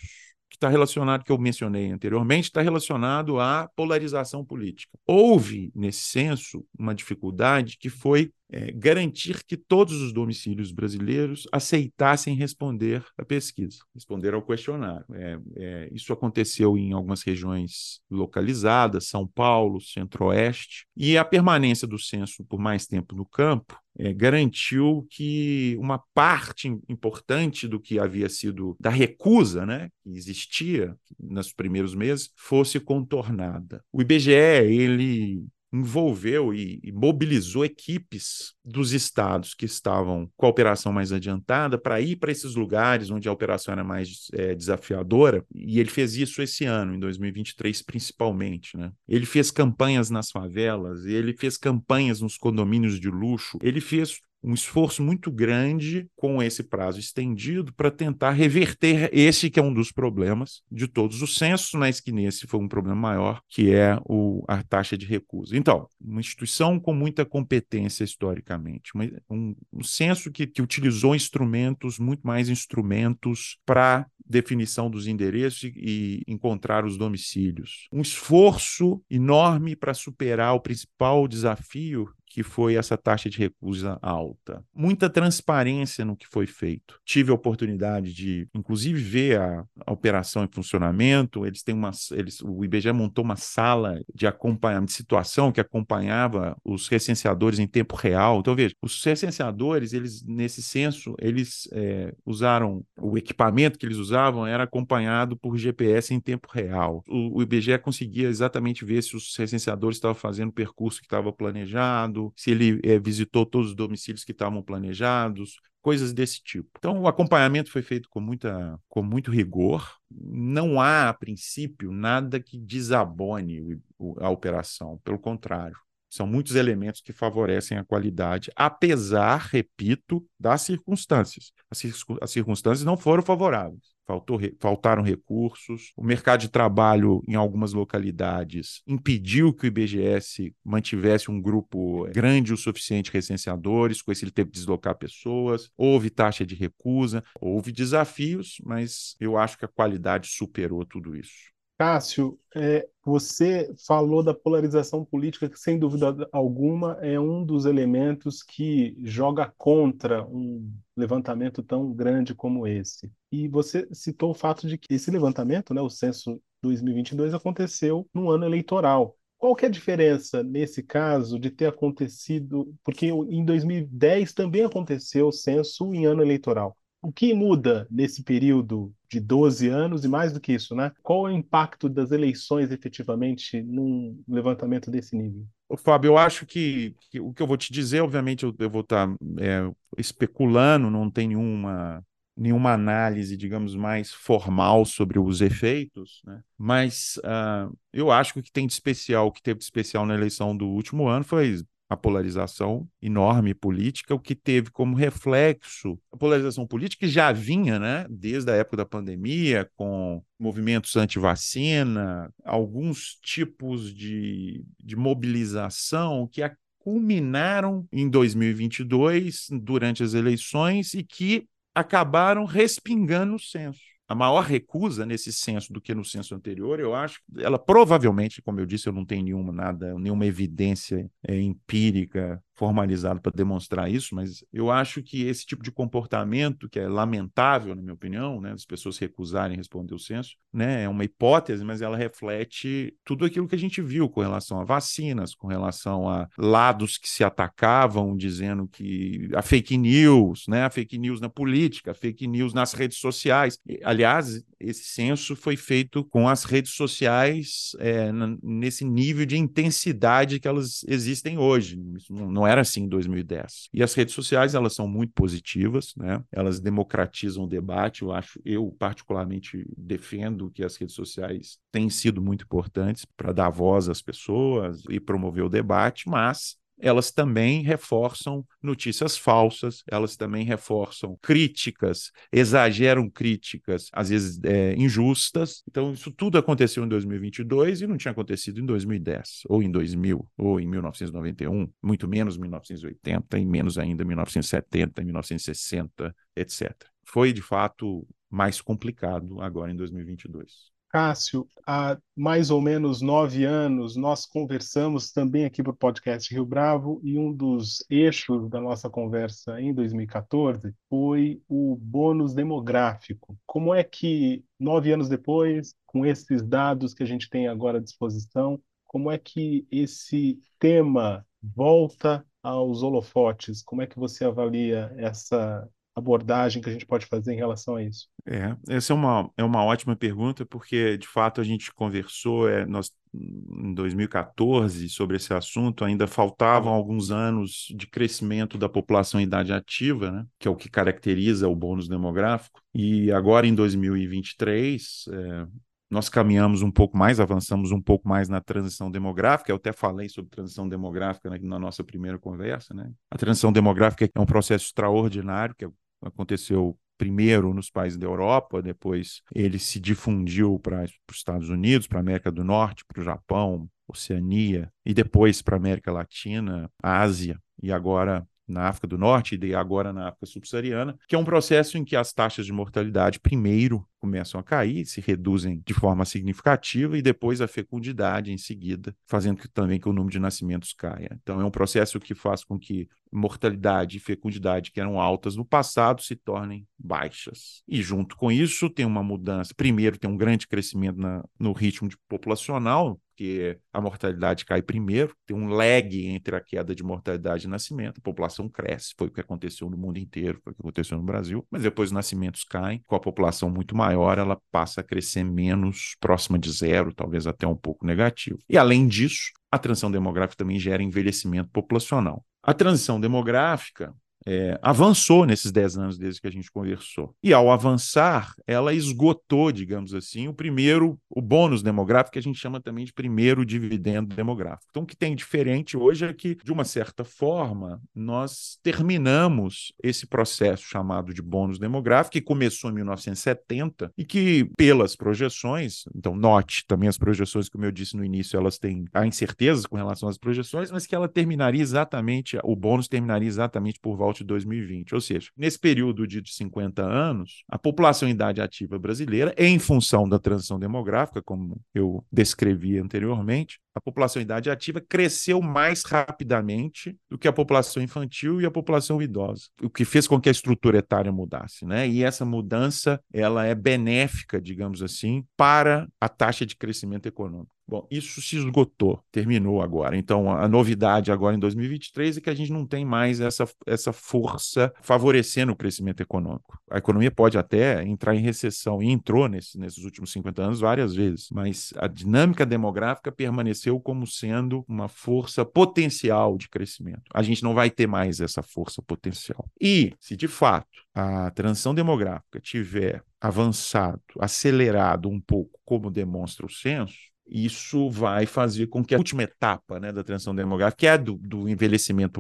que 0.50 0.56
está 0.56 0.70
relacionado, 0.70 1.24
que 1.24 1.32
eu 1.32 1.38
mencionei 1.38 1.91
anteriormente, 1.91 2.46
está 2.46 2.62
relacionado 2.62 3.39
à 3.39 3.70
polarização 3.75 4.44
política. 4.44 4.98
Houve, 5.06 5.72
nesse 5.75 6.01
censo, 6.01 6.65
uma 6.77 6.96
dificuldade 6.96 7.77
que 7.77 7.89
foi 7.89 8.32
é, 8.50 8.72
garantir 8.72 9.44
que 9.46 9.58
todos 9.58 10.01
os 10.01 10.13
domicílios 10.13 10.72
brasileiros 10.72 11.48
aceitassem 11.51 12.36
responder 12.36 13.04
à 13.18 13.25
pesquisa, 13.25 13.80
responder 13.94 14.34
ao 14.34 14.42
questionário. 14.42 15.06
É, 15.13 15.39
é, 15.56 15.89
isso 15.92 16.13
aconteceu 16.13 16.77
em 16.77 16.94
algumas 16.94 17.24
regiões 17.24 18.00
localizadas, 18.10 19.08
São 19.08 19.27
Paulo, 19.27 19.82
Centro-Oeste, 19.82 20.86
e 20.96 21.18
a 21.18 21.25
permanência 21.25 21.88
do 21.88 22.00
censo 22.00 22.44
por 22.46 22.60
mais 22.60 22.88
tempo 22.88 23.16
no 23.16 23.25
campo 23.25 23.77
é, 24.00 24.13
garantiu 24.13 25.08
que 25.10 25.75
uma 25.80 26.00
parte 26.13 26.68
importante 26.88 27.68
do 27.68 27.80
que 27.80 28.00
havia 28.00 28.30
sido 28.30 28.77
da 28.80 28.89
recusa, 28.89 29.66
né, 29.66 29.89
que 30.04 30.12
existia 30.12 30.96
nos 31.20 31.51
primeiros 31.51 31.96
meses, 31.96 32.30
fosse 32.36 32.80
contornada. 32.80 33.84
O 33.92 34.01
IBGE 34.01 34.32
ele 34.32 35.44
envolveu 35.72 36.54
e, 36.54 36.80
e, 36.84 36.92
mobilizou 36.92 37.66
equipes 37.66 38.54
dos 38.64 38.94
estados 38.94 39.54
que 39.54 39.66
estavam 39.66 40.30
com 40.38 40.46
a 40.46 40.50
operação 40.50 40.94
mais 40.94 41.12
adiantada 41.12 41.78
para 41.78 42.00
ir 42.00 42.16
para 42.16 42.32
esses 42.32 42.56
lugares 42.56 43.12
onde 43.12 43.28
a 43.28 43.32
operação 43.32 43.74
era 43.74 43.84
mais 43.84 44.28
é, 44.34 44.56
desafiadora, 44.56 45.46
e 45.54 45.80
ele 45.80 45.90
fez 45.90 46.16
isso 46.16 46.42
esse 46.42 46.66
ano, 46.66 46.96
em 46.96 47.00
2023, 47.00 47.82
principalmente. 47.82 48.78
Né? 48.78 48.92
Ele 49.08 49.26
fez 49.26 49.52
campanhas 49.52 50.10
nas 50.10 50.32
favelas, 50.32 51.06
ele 51.06 51.34
fez 51.34 51.58
campanhas 51.58 52.22
nos 52.22 52.38
condomínios 52.38 53.00
de 53.00 53.10
luxo, 53.10 53.58
ele 53.62 53.82
fez 53.82 54.20
um 54.48 54.54
esforço 54.54 55.04
muito 55.04 55.30
grande 55.30 56.10
com 56.16 56.42
esse 56.42 56.63
prazo 56.63 57.00
estendido 57.00 57.74
para 57.74 57.92
tentar 57.92 58.32
reverter 58.32 59.10
esse 59.12 59.50
que 59.50 59.60
é 59.60 59.63
um 59.63 59.74
dos 59.74 59.92
problemas 59.92 60.62
de 60.72 60.88
todos 60.88 61.22
os 61.22 61.38
censos, 61.38 61.74
mas 61.74 62.00
que 62.00 62.13
nesse 62.13 62.48
foi 62.48 62.58
um 62.58 62.68
problema 62.68 62.96
maior, 62.96 63.42
que 63.50 63.74
é 63.74 64.00
o, 64.06 64.46
a 64.48 64.63
taxa 64.63 64.98
de 64.98 65.06
recusa. 65.06 65.58
Então, 65.58 65.86
uma 66.00 66.22
instituição 66.22 66.80
com 66.80 66.94
muita 66.94 67.25
competência 67.25 68.06
historicamente, 68.06 68.92
uma, 68.96 69.04
um, 69.30 69.54
um 69.74 69.84
censo 69.84 70.32
que, 70.32 70.48
que 70.48 70.62
utilizou 70.62 71.13
instrumentos, 71.13 72.00
muito 72.00 72.25
mais 72.25 72.48
instrumentos 72.48 73.58
para 73.66 74.06
definição 74.25 74.89
dos 74.89 75.08
endereços 75.08 75.72
e 75.75 76.24
encontrar 76.25 76.86
os 76.86 76.98
domicílios. 76.98 77.88
Um 77.92 78.01
esforço 78.01 79.01
enorme 79.10 79.75
para 79.75 79.94
superar 79.94 80.54
o 80.54 80.62
principal 80.62 81.27
desafio 81.27 82.10
que 82.38 82.44
foi 82.44 82.75
essa 82.75 82.96
taxa 82.96 83.32
de 83.32 83.39
recusa 83.39 83.98
alta. 84.00 84.63
Muita 84.72 85.10
transparência 85.10 86.06
no 86.06 86.15
que 86.15 86.27
foi 86.27 86.46
feito. 86.46 87.00
Tive 87.03 87.32
a 87.32 87.34
oportunidade 87.34 88.13
de, 88.13 88.48
inclusive, 88.53 89.01
ver 89.01 89.39
a, 89.39 89.65
a 89.84 89.91
operação 89.91 90.44
em 90.44 90.48
funcionamento. 90.48 91.48
Eles 91.48 91.63
têm 91.63 91.74
uma, 91.74 91.89
eles, 92.12 92.39
o 92.44 92.63
IBGE 92.63 92.91
montou 92.91 93.25
uma 93.25 93.36
sala 93.36 94.00
de 94.13 94.27
acompanhamento 94.27 94.91
de 94.91 94.94
situação 94.94 95.51
que 95.51 95.60
acompanhava 95.60 96.56
os 96.63 96.88
recenseadores 96.88 97.58
em 97.58 97.65
tempo 97.65 97.96
real. 97.96 98.39
Então, 98.39 98.56
veja, 98.56 98.75
os 98.84 99.03
recenseadores, 99.03 99.91
eles 99.91 100.24
nesse 100.24 100.62
censo, 100.62 101.15
eles 101.17 101.67
é, 101.72 102.13
usaram 102.24 102.86
o 103.01 103.17
equipamento 103.17 103.79
que 103.79 103.86
eles 103.88 103.98
usavam 103.98 104.46
era 104.46 104.65
acompanhado 104.65 105.36
por 105.36 105.58
GPS 105.58 106.13
em 106.13 106.20
tempo 106.20 106.48
real. 106.53 107.03
O, 107.08 107.39
o 107.39 107.41
IBGE 107.41 107.79
conseguia 107.79 108.27
exatamente 108.27 108.86
ver 108.86 109.01
se 109.01 109.15
os 109.15 109.36
recenseadores 109.36 109.98
estavam 109.98 110.13
fazendo 110.13 110.50
o 110.50 110.53
percurso 110.53 111.00
que 111.00 111.08
estava 111.08 111.34
planejado, 111.34 112.26
se 112.36 112.51
ele 112.51 112.79
é, 112.84 113.00
visitou 113.00 113.46
todos 113.46 113.69
os 113.69 113.75
domicílios 113.75 114.24
que 114.24 114.31
estavam 114.31 114.62
planejados, 114.62 115.60
coisas 115.81 116.13
desse 116.13 116.43
tipo. 116.43 116.69
Então, 116.77 117.01
o 117.01 117.07
acompanhamento 117.07 117.72
foi 117.72 117.81
feito 117.81 118.10
com, 118.10 118.19
muita, 118.19 118.79
com 118.89 119.01
muito 119.01 119.31
rigor. 119.31 119.96
Não 120.12 120.81
há, 120.81 121.10
a 121.10 121.13
princípio, 121.13 121.91
nada 121.91 122.39
que 122.39 122.57
desabone 122.57 123.79
a 124.19 124.29
operação, 124.29 125.00
pelo 125.03 125.19
contrário. 125.19 125.77
São 126.10 126.25
muitos 126.25 126.55
elementos 126.55 127.01
que 127.01 127.12
favorecem 127.12 127.77
a 127.77 127.84
qualidade, 127.84 128.51
apesar, 128.55 129.38
repito, 129.38 130.25
das 130.39 130.62
circunstâncias. 130.62 131.51
As, 131.69 132.31
circunstâncias 132.31 132.86
não 132.86 132.98
foram 132.98 133.22
favoráveis 133.22 133.97
faltou, 134.08 134.40
faltaram 134.60 135.04
recursos, 135.04 135.92
o 135.96 136.04
mercado 136.04 136.42
de 136.42 136.50
trabalho 136.50 137.22
em 137.28 137.36
algumas 137.36 137.74
localidades 137.74 138.82
impediu 138.88 139.54
que 139.54 139.66
o 139.66 139.68
IBGS 139.68 140.56
mantivesse 140.64 141.30
um 141.30 141.42
grupo 141.42 142.08
grande 142.14 142.54
o 142.54 142.58
suficiente 142.58 143.06
de 143.06 143.12
recenseadores, 143.12 144.02
com 144.02 144.12
isso 144.12 144.24
ele 144.24 144.32
teve 144.32 144.50
que 144.50 144.58
deslocar 144.58 144.98
pessoas, 144.98 145.70
houve 145.78 146.10
taxa 146.10 146.46
de 146.46 146.56
recusa, 146.56 147.24
houve 147.40 147.72
desafios, 147.72 148.62
mas 148.64 149.16
eu 149.20 149.38
acho 149.38 149.58
que 149.58 149.66
a 149.66 149.68
qualidade 149.68 150.30
superou 150.30 150.86
tudo 150.86 151.16
isso. 151.16 151.57
Cássio, 151.77 152.39
é, 152.55 152.88
você 153.05 153.72
falou 153.86 154.24
da 154.24 154.34
polarização 154.34 155.05
política, 155.05 155.48
que 155.48 155.60
sem 155.60 155.77
dúvida 155.77 156.27
alguma 156.31 156.93
é 157.01 157.19
um 157.19 157.46
dos 157.46 157.65
elementos 157.65 158.41
que 158.41 158.96
joga 159.03 159.53
contra 159.57 160.25
um 160.25 160.74
levantamento 160.96 161.62
tão 161.62 161.93
grande 161.93 162.34
como 162.34 162.65
esse. 162.65 163.12
E 163.31 163.48
você 163.48 163.88
citou 163.93 164.31
o 164.31 164.34
fato 164.34 164.67
de 164.67 164.75
que 164.77 164.96
esse 164.96 165.12
levantamento, 165.12 165.72
né, 165.72 165.81
o 165.81 165.89
censo 165.89 166.41
2022, 166.63 167.34
aconteceu 167.36 168.10
no 168.12 168.31
ano 168.31 168.46
eleitoral. 168.46 169.15
Qual 169.38 169.55
que 169.55 169.65
é 169.65 169.67
a 169.67 169.72
diferença 169.72 170.41
nesse 170.41 170.81
caso 170.81 171.39
de 171.39 171.51
ter 171.51 171.67
acontecido, 171.67 172.74
porque 172.84 173.05
em 173.05 173.46
2010 173.46 174.34
também 174.34 174.65
aconteceu 174.65 175.27
o 175.27 175.31
censo 175.31 175.93
em 175.93 176.07
ano 176.07 176.24
eleitoral. 176.24 176.75
O 177.01 177.12
que 177.12 177.34
muda 177.34 177.88
nesse 177.89 178.24
período 178.24 178.94
de 179.10 179.20
12 179.20 179.68
anos 179.68 180.04
e 180.04 180.08
mais 180.08 180.34
do 180.34 180.39
que 180.39 180.54
isso, 180.54 180.75
né? 180.75 180.92
Qual 181.01 181.27
é 181.27 181.32
o 181.32 181.36
impacto 181.36 181.88
das 181.88 182.12
eleições 182.12 182.72
efetivamente 182.72 183.62
num 183.62 184.22
levantamento 184.27 184.92
desse 184.92 185.16
nível? 185.16 185.46
Ô, 185.70 185.77
Fábio, 185.77 186.10
eu 186.10 186.18
acho 186.18 186.46
que, 186.46 186.96
que, 187.12 187.20
o 187.20 187.34
que 187.34 187.42
eu 187.42 187.48
vou 187.48 187.58
te 187.58 187.72
dizer, 187.72 188.01
obviamente, 188.01 188.44
eu, 188.44 188.56
eu 188.58 188.70
vou 188.70 188.82
estar 188.82 189.10
é, 189.39 189.70
especulando, 189.98 190.89
não 190.89 191.10
tem 191.10 191.27
nenhuma, 191.27 192.04
nenhuma 192.38 192.74
análise, 192.74 193.36
digamos, 193.36 193.75
mais 193.75 194.13
formal 194.13 194.86
sobre 194.86 195.20
os 195.20 195.42
efeitos, 195.42 196.22
né? 196.25 196.42
mas 196.58 197.18
uh, 197.18 197.75
eu 197.92 198.12
acho 198.12 198.34
que 198.34 198.39
o 198.39 198.44
que 198.44 198.51
tem 198.51 198.68
de 198.68 198.74
especial, 198.74 199.27
o 199.27 199.32
que 199.32 199.42
teve 199.42 199.58
de 199.58 199.66
especial 199.66 200.06
na 200.06 200.13
eleição 200.13 200.56
do 200.56 200.68
último 200.68 201.08
ano 201.08 201.25
foi 201.25 201.62
a 201.89 201.96
polarização 201.96 202.88
enorme 203.01 203.53
política, 203.53 204.13
o 204.13 204.20
que 204.20 204.36
teve 204.36 204.70
como 204.72 204.96
reflexo 204.96 205.98
a 206.12 206.17
polarização 206.17 206.67
política 206.67 207.06
que 207.06 207.12
já 207.12 207.32
vinha, 207.32 207.79
né, 207.79 208.06
desde 208.10 208.51
a 208.51 208.56
época 208.56 208.77
da 208.77 208.86
pandemia, 208.86 209.70
com 209.75 210.22
movimentos 210.38 210.96
anti-vacina, 210.96 212.29
alguns 212.44 213.17
tipos 213.22 213.94
de, 213.94 214.63
de 214.84 214.96
mobilização 214.96 216.27
que 216.27 216.41
culminaram 216.79 217.86
em 217.91 218.10
2022, 218.10 219.48
durante 219.62 220.03
as 220.03 220.13
eleições, 220.13 220.94
e 220.94 221.03
que 221.03 221.48
acabaram 221.75 222.46
respingando 222.46 223.36
o 223.36 223.39
censo 223.39 223.97
a 224.08 224.16
maior 224.16 224.44
recusa 224.44 225.06
nesse 225.06 225.34
censo 225.34 225.74
do 225.74 225.82
que 225.82 225.94
no 225.94 226.06
censo 226.06 226.34
anterior, 226.34 226.80
eu 226.80 226.96
acho, 226.96 227.22
ela 227.38 227.60
provavelmente, 227.60 228.42
como 228.42 228.60
eu 228.60 228.66
disse, 228.66 228.88
eu 228.88 228.94
não 228.94 229.06
tenho 229.06 229.24
nenhuma 229.24 229.52
nada, 229.52 229.94
nenhuma 230.00 230.26
evidência 230.26 231.10
é, 231.28 231.40
empírica 231.40 232.42
formalizado 232.58 233.22
para 233.22 233.32
demonstrar 233.34 233.90
isso, 233.90 234.16
mas 234.16 234.44
eu 234.52 234.72
acho 234.72 235.04
que 235.04 235.24
esse 235.28 235.46
tipo 235.46 235.64
de 235.64 235.72
comportamento, 235.72 236.68
que 236.68 236.80
é 236.80 236.88
lamentável, 236.88 237.76
na 237.76 237.82
minha 237.82 237.94
opinião, 237.94 238.42
né, 238.42 238.52
as 238.52 238.66
pessoas 238.66 238.98
recusarem 238.98 239.56
responder 239.56 239.94
o 239.94 240.00
censo, 240.00 240.36
né, 240.52 240.84
é 240.84 240.90
uma 240.90 241.04
hipótese, 241.04 241.64
mas 241.64 241.82
ela 241.82 241.96
reflete 241.96 242.96
tudo 243.06 243.26
aquilo 243.26 243.48
que 243.48 243.56
a 243.56 243.60
gente 243.60 243.80
viu 243.80 244.10
com 244.10 244.22
relação 244.22 244.60
a 244.60 244.64
vacinas, 244.64 245.36
com 245.36 245.48
relação 245.48 246.10
a 246.10 246.28
lados 246.36 246.98
que 246.98 247.08
se 247.08 247.24
atacavam, 247.24 248.18
dizendo 248.18 248.68
que 248.68 249.30
a 249.36 249.44
fake 249.44 249.78
news, 249.78 250.46
né, 250.48 250.64
a 250.66 250.70
fake 250.70 250.98
news 250.98 251.22
na 251.22 251.30
política, 251.30 251.92
a 251.92 251.96
fake 251.96 252.28
news 252.28 252.54
nas 252.54 252.74
redes 252.74 252.98
sociais. 252.98 253.60
Aliás, 253.84 254.44
esse 254.60 254.86
censo 254.86 255.36
foi 255.36 255.56
feito 255.56 256.04
com 256.04 256.28
as 256.28 256.44
redes 256.44 256.74
sociais 256.74 257.72
é, 257.80 258.12
nesse 258.42 258.84
nível 258.84 259.26
de 259.26 259.38
intensidade 259.38 260.40
que 260.40 260.48
elas 260.48 260.84
existem 260.88 261.38
hoje. 261.38 261.80
Isso 261.96 262.14
não 262.14 262.46
era 262.46 262.62
assim 262.62 262.84
em 262.84 262.88
2010. 262.88 263.70
E 263.74 263.84
as 263.84 263.94
redes 263.94 264.14
sociais, 264.14 264.56
elas 264.56 264.74
são 264.74 264.88
muito 264.88 265.14
positivas, 265.14 265.94
né? 265.96 266.24
Elas 266.32 266.60
democratizam 266.60 267.44
o 267.44 267.48
debate. 267.48 268.02
Eu 268.02 268.12
acho, 268.12 268.40
eu 268.44 268.76
particularmente 268.78 269.66
defendo 269.78 270.50
que 270.52 270.64
as 270.64 270.76
redes 270.76 270.96
sociais 270.96 271.58
têm 271.72 271.90
sido 271.90 272.22
muito 272.22 272.46
importantes 272.46 273.06
para 273.16 273.32
dar 273.32 273.50
voz 273.50 273.90
às 273.90 274.02
pessoas 274.02 274.84
e 274.90 275.00
promover 275.00 275.44
o 275.44 275.50
debate, 275.50 276.10
mas 276.10 276.58
elas 276.79 277.12
também 277.12 277.62
reforçam 277.62 278.46
notícias 278.62 279.17
falsas, 279.17 279.84
elas 279.88 280.15
também 280.15 280.46
reforçam 280.46 281.17
críticas, 281.22 282.12
exageram 282.31 283.10
críticas, 283.10 283.89
às 283.91 284.10
vezes 284.10 284.39
é, 284.43 284.74
injustas. 284.75 285.63
Então, 285.67 285.93
isso 285.93 286.12
tudo 286.12 286.38
aconteceu 286.38 286.84
em 286.84 286.88
2022 286.88 287.81
e 287.81 287.88
não 287.88 287.98
tinha 287.98 288.12
acontecido 288.12 288.60
em 288.60 288.65
2010, 288.65 289.41
ou 289.48 289.63
em 289.63 289.72
2000, 289.72 290.27
ou 290.38 290.60
em 290.60 290.67
1991, 290.67 291.67
muito 291.81 292.07
menos 292.07 292.38
1980 292.38 293.40
e 293.40 293.46
menos 293.46 293.77
ainda 293.77 294.05
1970, 294.05 295.03
1960, 295.03 296.16
etc. 296.35 296.72
Foi, 297.03 297.31
de 297.33 297.42
fato, 297.42 298.05
mais 298.29 298.61
complicado 298.61 299.42
agora 299.42 299.72
em 299.72 299.75
2022. 299.75 300.76
Cássio, 300.98 301.48
há 301.64 301.96
mais 302.16 302.50
ou 302.50 302.60
menos 302.60 303.03
nove 303.03 303.46
anos 303.46 303.96
nós 303.96 304.25
conversamos 304.25 305.12
também 305.12 305.46
aqui 305.46 305.62
para 305.62 305.72
o 305.72 305.75
podcast 305.75 306.33
Rio 306.33 306.44
Bravo 306.44 307.00
e 307.03 307.20
um 307.20 307.31
dos 307.31 307.86
eixos 307.88 308.50
da 308.50 308.60
nossa 308.60 308.90
conversa 308.90 309.62
em 309.62 309.72
2014 309.75 310.74
foi 310.90 311.40
o 311.48 311.77
bônus 311.79 312.33
demográfico. 312.33 313.38
Como 313.46 313.75
é 313.75 313.83
que 313.83 314.44
nove 314.60 314.92
anos 314.92 315.07
depois, 315.07 315.75
com 315.86 316.03
esses 316.03 316.42
dados 316.42 316.96
que 316.96 317.03
a 317.03 317.07
gente 317.07 317.29
tem 317.29 317.48
agora 317.48 317.77
à 317.77 317.81
disposição, 317.81 318.60
como 318.88 319.12
é 319.12 319.20
que 319.20 319.68
esse 319.70 320.40
tema 320.57 321.24
volta 321.44 322.25
aos 322.42 322.81
holofotes? 322.81 323.62
Como 323.62 323.83
é 323.83 323.86
que 323.86 324.00
você 324.00 324.25
avalia 324.25 324.92
essa 324.98 325.70
abordagem 325.98 326.62
que 326.62 326.70
a 326.70 326.72
gente 326.72 326.86
pode 326.86 327.07
fazer 327.07 327.33
em 327.33 327.38
relação 327.38 327.75
a 327.75 327.83
isso? 327.83 328.07
É, 328.25 328.55
essa 328.70 328.94
é 328.94 328.96
uma, 328.96 329.31
é 329.36 329.44
uma 329.44 329.64
ótima 329.64 329.96
pergunta, 329.96 330.46
porque 330.46 330.98
de 330.98 331.07
fato 331.07 331.42
a 331.42 331.44
gente 331.44 331.74
conversou 331.74 332.48
é, 332.48 332.66
nós, 332.66 332.92
em 333.14 333.74
2014 333.74 334.88
sobre 334.90 335.18
esse 335.18 335.33
assunto, 335.33 335.83
ainda 335.83 336.05
faltavam 336.05 336.72
alguns 336.72 337.10
anos 337.10 337.74
de 337.75 337.88
crescimento 337.88 338.57
da 338.57 338.70
população 338.70 339.20
em 339.20 339.24
idade 339.24 339.51
ativa, 339.51 340.12
né, 340.12 340.25
que 340.40 340.48
é 340.48 340.51
o 340.51 340.55
que 340.55 340.70
caracteriza 340.70 341.48
o 341.48 341.55
bônus 341.55 341.88
demográfico, 341.88 342.62
e 342.75 343.12
agora 343.12 343.48
em 343.48 343.55
2023. 343.55 345.05
É, 345.12 345.48
nós 345.90 346.10
caminhamos 346.10 346.62
um 346.62 346.70
pouco 346.70 346.98
mais, 346.98 347.20
avançamos 347.20 347.72
um 347.72 347.81
pouco 347.81 348.07
mais 348.10 348.27
na 348.27 348.42
transição 348.42 348.92
demográfica. 348.92 349.51
Eu 349.51 349.55
até 349.55 349.72
falei 349.72 350.10
sobre 350.10 350.29
transição 350.29 350.68
demográfica 350.68 351.29
na 351.42 351.57
nossa 351.57 351.81
primeira 351.81 352.20
conversa. 352.20 352.74
Né? 352.74 352.92
A 353.10 353.18
transição 353.18 353.53
demográfica 353.53 354.05
é 354.05 354.20
um 354.20 354.25
processo 354.25 354.66
extraordinário 354.66 355.55
que 355.55 355.64
aconteceu 356.01 356.77
primeiro 356.98 357.53
nos 357.53 357.70
países 357.70 357.98
da 357.98 358.07
Europa, 358.07 358.62
depois 358.62 359.22
ele 359.33 359.60
se 359.60 359.79
difundiu 359.79 360.60
para 360.60 360.83
os 360.83 361.18
Estados 361.18 361.50
Unidos, 361.50 361.88
para 361.88 362.00
a 362.00 362.01
América 362.01 362.31
do 362.31 362.44
Norte, 362.44 362.83
para 362.86 363.01
o 363.01 363.03
Japão, 363.03 363.70
Oceania, 363.88 364.72
e 364.86 364.94
depois 364.94 365.42
para 365.42 365.55
a 365.55 365.60
América 365.60 365.92
Latina, 365.92 366.70
Ásia, 366.81 367.40
e 367.62 367.72
agora 367.72 368.27
na 368.48 368.70
África 368.70 368.88
do 368.88 368.98
Norte 368.98 369.38
e 369.42 369.53
agora 369.53 369.92
na 369.92 370.07
África 370.07 370.25
subsaariana, 370.25 370.98
que 371.07 371.16
é 371.16 371.18
um 371.18 371.25
processo 371.25 371.77
em 371.77 371.83
que 371.83 371.96
as 371.96 372.14
taxas 372.14 372.46
de 372.46 372.53
mortalidade 372.53 373.20
primeiro 373.20 373.86
começam 374.00 374.40
a 374.40 374.44
cair, 374.44 374.86
se 374.86 375.01
reduzem 375.01 375.62
de 375.66 375.74
forma 375.74 376.05
significativa 376.05 376.98
e 376.98 377.01
depois 377.01 377.42
a 377.42 377.48
fecundidade 377.48 378.31
em 378.31 378.38
seguida, 378.38 378.96
fazendo 379.07 379.42
que, 379.42 379.50
também 379.50 379.79
que 379.79 379.90
o 379.90 379.94
número 379.94 380.12
de 380.12 380.20
nascimentos 380.20 380.72
caia. 380.74 381.18
Então 381.22 381.42
é 381.42 381.46
um 381.46 381.51
processo 381.51 382.00
que 382.00 382.14
faz 382.14 382.44
com 382.44 382.57
que 382.57 382.88
mortalidade 383.12 383.98
e 383.98 384.00
fecundidade 384.00 384.72
que 384.72 384.79
eram 384.79 385.00
altas 385.00 385.36
no 385.36 385.44
passado 385.44 386.01
se 386.01 386.16
tornem 386.16 386.68
baixas. 386.77 387.64
E 387.68 387.81
junto 387.81 388.16
com 388.16 388.31
isso 388.31 388.70
tem 388.70 388.86
uma 388.86 389.03
mudança, 389.03 389.53
primeiro 389.55 389.98
tem 389.98 390.10
um 390.10 390.18
grande 390.18 390.48
crescimento 390.48 391.00
na, 391.00 391.24
no 391.40 391.51
ritmo 391.51 391.90
populacional, 392.07 393.00
porque 393.18 393.60
a 393.74 393.82
mortalidade 393.82 394.46
cai 394.46 394.62
primeiro, 394.62 395.16
tem 395.25 395.36
um 395.36 395.48
lag 395.48 396.06
entre 396.06 396.36
a 396.36 396.40
queda 396.40 396.75
de 396.75 396.84
mortalidade 396.84 397.48
e 397.48 397.50
nascimento, 397.50 397.98
a 397.98 398.01
população 398.01 398.48
cresce, 398.48 398.94
foi 398.96 399.08
o 399.08 399.12
que 399.12 399.20
aconteceu 399.20 399.68
no 399.72 399.75
mundo 399.75 399.98
inteiro, 399.98 400.40
foi 400.44 400.53
o 400.53 400.56
que 400.56 400.62
aconteceu 400.62 401.00
no 401.00 401.03
Brasil, 401.03 401.44
mas 401.50 401.64
depois 401.64 401.90
os 401.90 401.94
nascimentos 401.94 402.44
caem, 402.44 402.84
com 402.86 402.96
a 402.96 403.00
população 403.00 403.50
muito 403.50 403.75
maior, 403.75 404.20
ela 404.20 404.40
passa 404.51 404.82
a 404.82 404.84
crescer 404.84 405.24
menos, 405.24 405.96
próxima 406.00 406.38
de 406.38 406.51
zero, 406.51 406.94
talvez 406.94 407.25
até 407.25 407.48
um 407.48 407.56
pouco 407.56 407.88
negativo. 407.88 408.38
E 408.48 408.56
além 408.56 408.88
disso, 408.88 409.32
a 409.51 409.58
transição 409.58 409.90
demográfica 409.90 410.38
também 410.38 410.60
gera 410.60 410.84
envelhecimento 410.84 411.50
populacional. 411.50 412.24
A 412.44 412.53
transição 412.53 413.01
demográfica 413.01 413.96
é, 414.27 414.59
avançou 414.61 415.25
nesses 415.25 415.53
10 415.53 415.77
anos 415.77 415.98
desde 415.98 416.20
que 416.20 416.27
a 416.27 416.31
gente 416.31 416.51
conversou. 416.51 417.16
E 417.24 417.33
ao 417.33 417.50
avançar, 417.50 418.35
ela 418.46 418.74
esgotou, 418.74 419.53
digamos 419.53 419.94
assim, 419.94 420.27
o 420.27 420.33
primeiro, 420.33 421.00
o 421.09 421.22
bônus 421.22 421.63
demográfico, 421.63 422.11
que 422.11 422.20
a 422.20 422.22
gente 422.22 422.37
chama 422.37 422.59
também 422.59 422.83
de 422.83 422.92
primeiro 422.92 423.46
dividendo 423.46 424.13
demográfico. 424.13 424.68
Então, 424.70 424.83
o 424.83 424.85
que 424.85 424.98
tem 424.98 425.16
diferente 425.16 425.77
hoje 425.77 426.05
é 426.05 426.13
que, 426.13 426.35
de 426.35 426.51
uma 426.51 426.66
certa 426.66 427.05
forma, 427.05 427.81
nós 427.96 428.59
terminamos 428.61 429.72
esse 429.81 430.05
processo 430.05 430.63
chamado 430.63 431.13
de 431.13 431.22
bônus 431.22 431.57
demográfico, 431.57 432.11
que 432.11 432.22
começou 432.22 432.70
em 432.70 432.74
1970 432.74 433.94
e 433.98 434.03
que, 434.03 434.50
pelas 434.57 434.94
projeções, 434.94 435.85
então 435.96 436.13
note 436.13 436.66
também 436.68 436.90
as 436.90 436.98
projeções, 436.98 437.48
como 437.48 437.63
eu 437.63 437.72
disse 437.72 437.96
no 437.96 438.03
início, 438.03 438.37
elas 438.37 438.57
têm 438.57 438.83
incertezas 439.05 439.66
com 439.66 439.77
relação 439.77 440.09
às 440.09 440.18
projeções, 440.18 440.70
mas 440.70 440.85
que 440.85 440.94
ela 440.94 441.07
terminaria 441.07 441.61
exatamente, 441.61 442.37
o 442.44 442.55
bônus 442.57 442.90
terminaria 442.90 443.27
exatamente 443.27 443.79
por 443.79 443.96
volta 443.96 444.17
de 444.20 444.27
2020. 444.27 444.96
Ou 444.96 445.01
seja, 445.01 445.30
nesse 445.36 445.60
período 445.60 446.08
de 446.08 446.22
50 446.25 446.84
anos, 446.84 447.44
a 447.50 447.58
população 447.58 448.08
em 448.08 448.12
idade 448.12 448.42
ativa 448.42 448.77
brasileira, 448.80 449.34
em 449.38 449.60
função 449.60 450.08
da 450.08 450.20
transição 450.20 450.60
demográfica, 450.60 451.22
como 451.22 451.60
eu 451.74 452.06
descrevi 452.12 452.77
anteriormente, 452.77 453.60
a 453.75 453.82
população 453.82 454.20
em 454.20 454.25
idade 454.25 454.50
ativa 454.50 454.82
cresceu 454.82 455.40
mais 455.42 455.84
rapidamente 455.84 456.98
do 457.10 457.18
que 457.18 457.27
a 457.27 457.34
população 457.34 457.82
infantil 457.82 458.42
e 458.42 458.46
a 458.46 458.51
população 458.51 459.01
idosa, 459.01 459.50
o 459.62 459.70
que 459.70 459.86
fez 459.86 460.08
com 460.08 460.20
que 460.20 460.30
a 460.30 460.32
estrutura 460.32 460.80
etária 460.80 461.12
mudasse, 461.12 461.64
né? 461.66 461.88
E 461.88 462.03
essa 462.03 462.25
mudança, 462.25 463.00
ela 463.14 463.46
é 463.46 463.53
benéfica, 463.53 464.42
digamos 464.42 464.82
assim, 464.82 465.24
para 465.36 465.88
a 466.01 466.10
taxa 466.10 466.46
de 466.46 466.56
crescimento 466.56 467.06
econômico. 467.06 467.56
Bom, 467.68 467.86
isso 467.92 468.22
se 468.22 468.38
esgotou, 468.38 469.03
terminou 469.12 469.62
agora. 469.62 469.98
Então, 469.98 470.32
a 470.32 470.48
novidade 470.48 471.12
agora 471.12 471.36
em 471.36 471.40
2023 471.40 472.18
é 472.18 472.22
que 472.22 472.30
a 472.30 472.34
gente 472.34 472.51
não 472.51 472.66
tem 472.66 472.86
mais 472.86 473.20
essa, 473.20 473.46
essa 473.66 473.92
força 473.92 474.74
favorecendo 474.82 475.51
o 475.51 475.56
crescimento 475.56 476.01
econômico. 476.01 476.58
A 476.72 476.77
economia 476.77 477.12
pode 477.12 477.38
até 477.38 477.84
entrar 477.84 478.16
em 478.16 478.22
recessão, 478.22 478.82
e 478.82 478.90
entrou 478.90 479.27
nesse, 479.27 479.60
nesses 479.60 479.84
últimos 479.84 480.14
50 480.14 480.42
anos 480.42 480.60
várias 480.62 480.96
vezes, 480.96 481.27
mas 481.30 481.74
a 481.75 481.88
dinâmica 481.88 482.46
demográfica 482.46 483.12
permaneceu 483.12 483.80
como 483.82 484.08
sendo 484.08 484.64
uma 484.68 484.88
força 484.88 485.44
potencial 485.44 486.38
de 486.38 486.48
crescimento. 486.48 487.03
A 487.14 487.22
gente 487.22 487.44
não 487.44 487.53
vai 487.53 487.70
ter 487.70 487.88
mais 487.88 488.22
essa 488.22 488.42
força 488.42 488.82
potencial. 488.82 489.46
E, 489.60 489.94
se 490.00 490.16
de 490.16 490.27
fato 490.27 490.68
a 490.96 491.30
transição 491.32 491.75
demográfica 491.75 492.40
tiver 492.40 493.03
avançado, 493.20 494.01
acelerado 494.20 495.10
um 495.10 495.20
pouco, 495.20 495.60
como 495.66 495.92
demonstra 495.92 496.46
o 496.46 496.50
censo, 496.50 496.96
isso 497.29 497.90
vai 497.90 498.25
fazer 498.25 498.68
com 498.68 498.83
que 498.83 498.96
a 498.96 498.98
última 498.98 499.24
etapa 499.24 499.79
né, 499.79 499.92
da 499.92 500.03
transição 500.03 500.35
demográfica, 500.35 500.79
que 500.79 500.87
é 500.87 500.98
do, 500.98 501.16
do 501.16 501.50
envelhecimento 501.50 502.11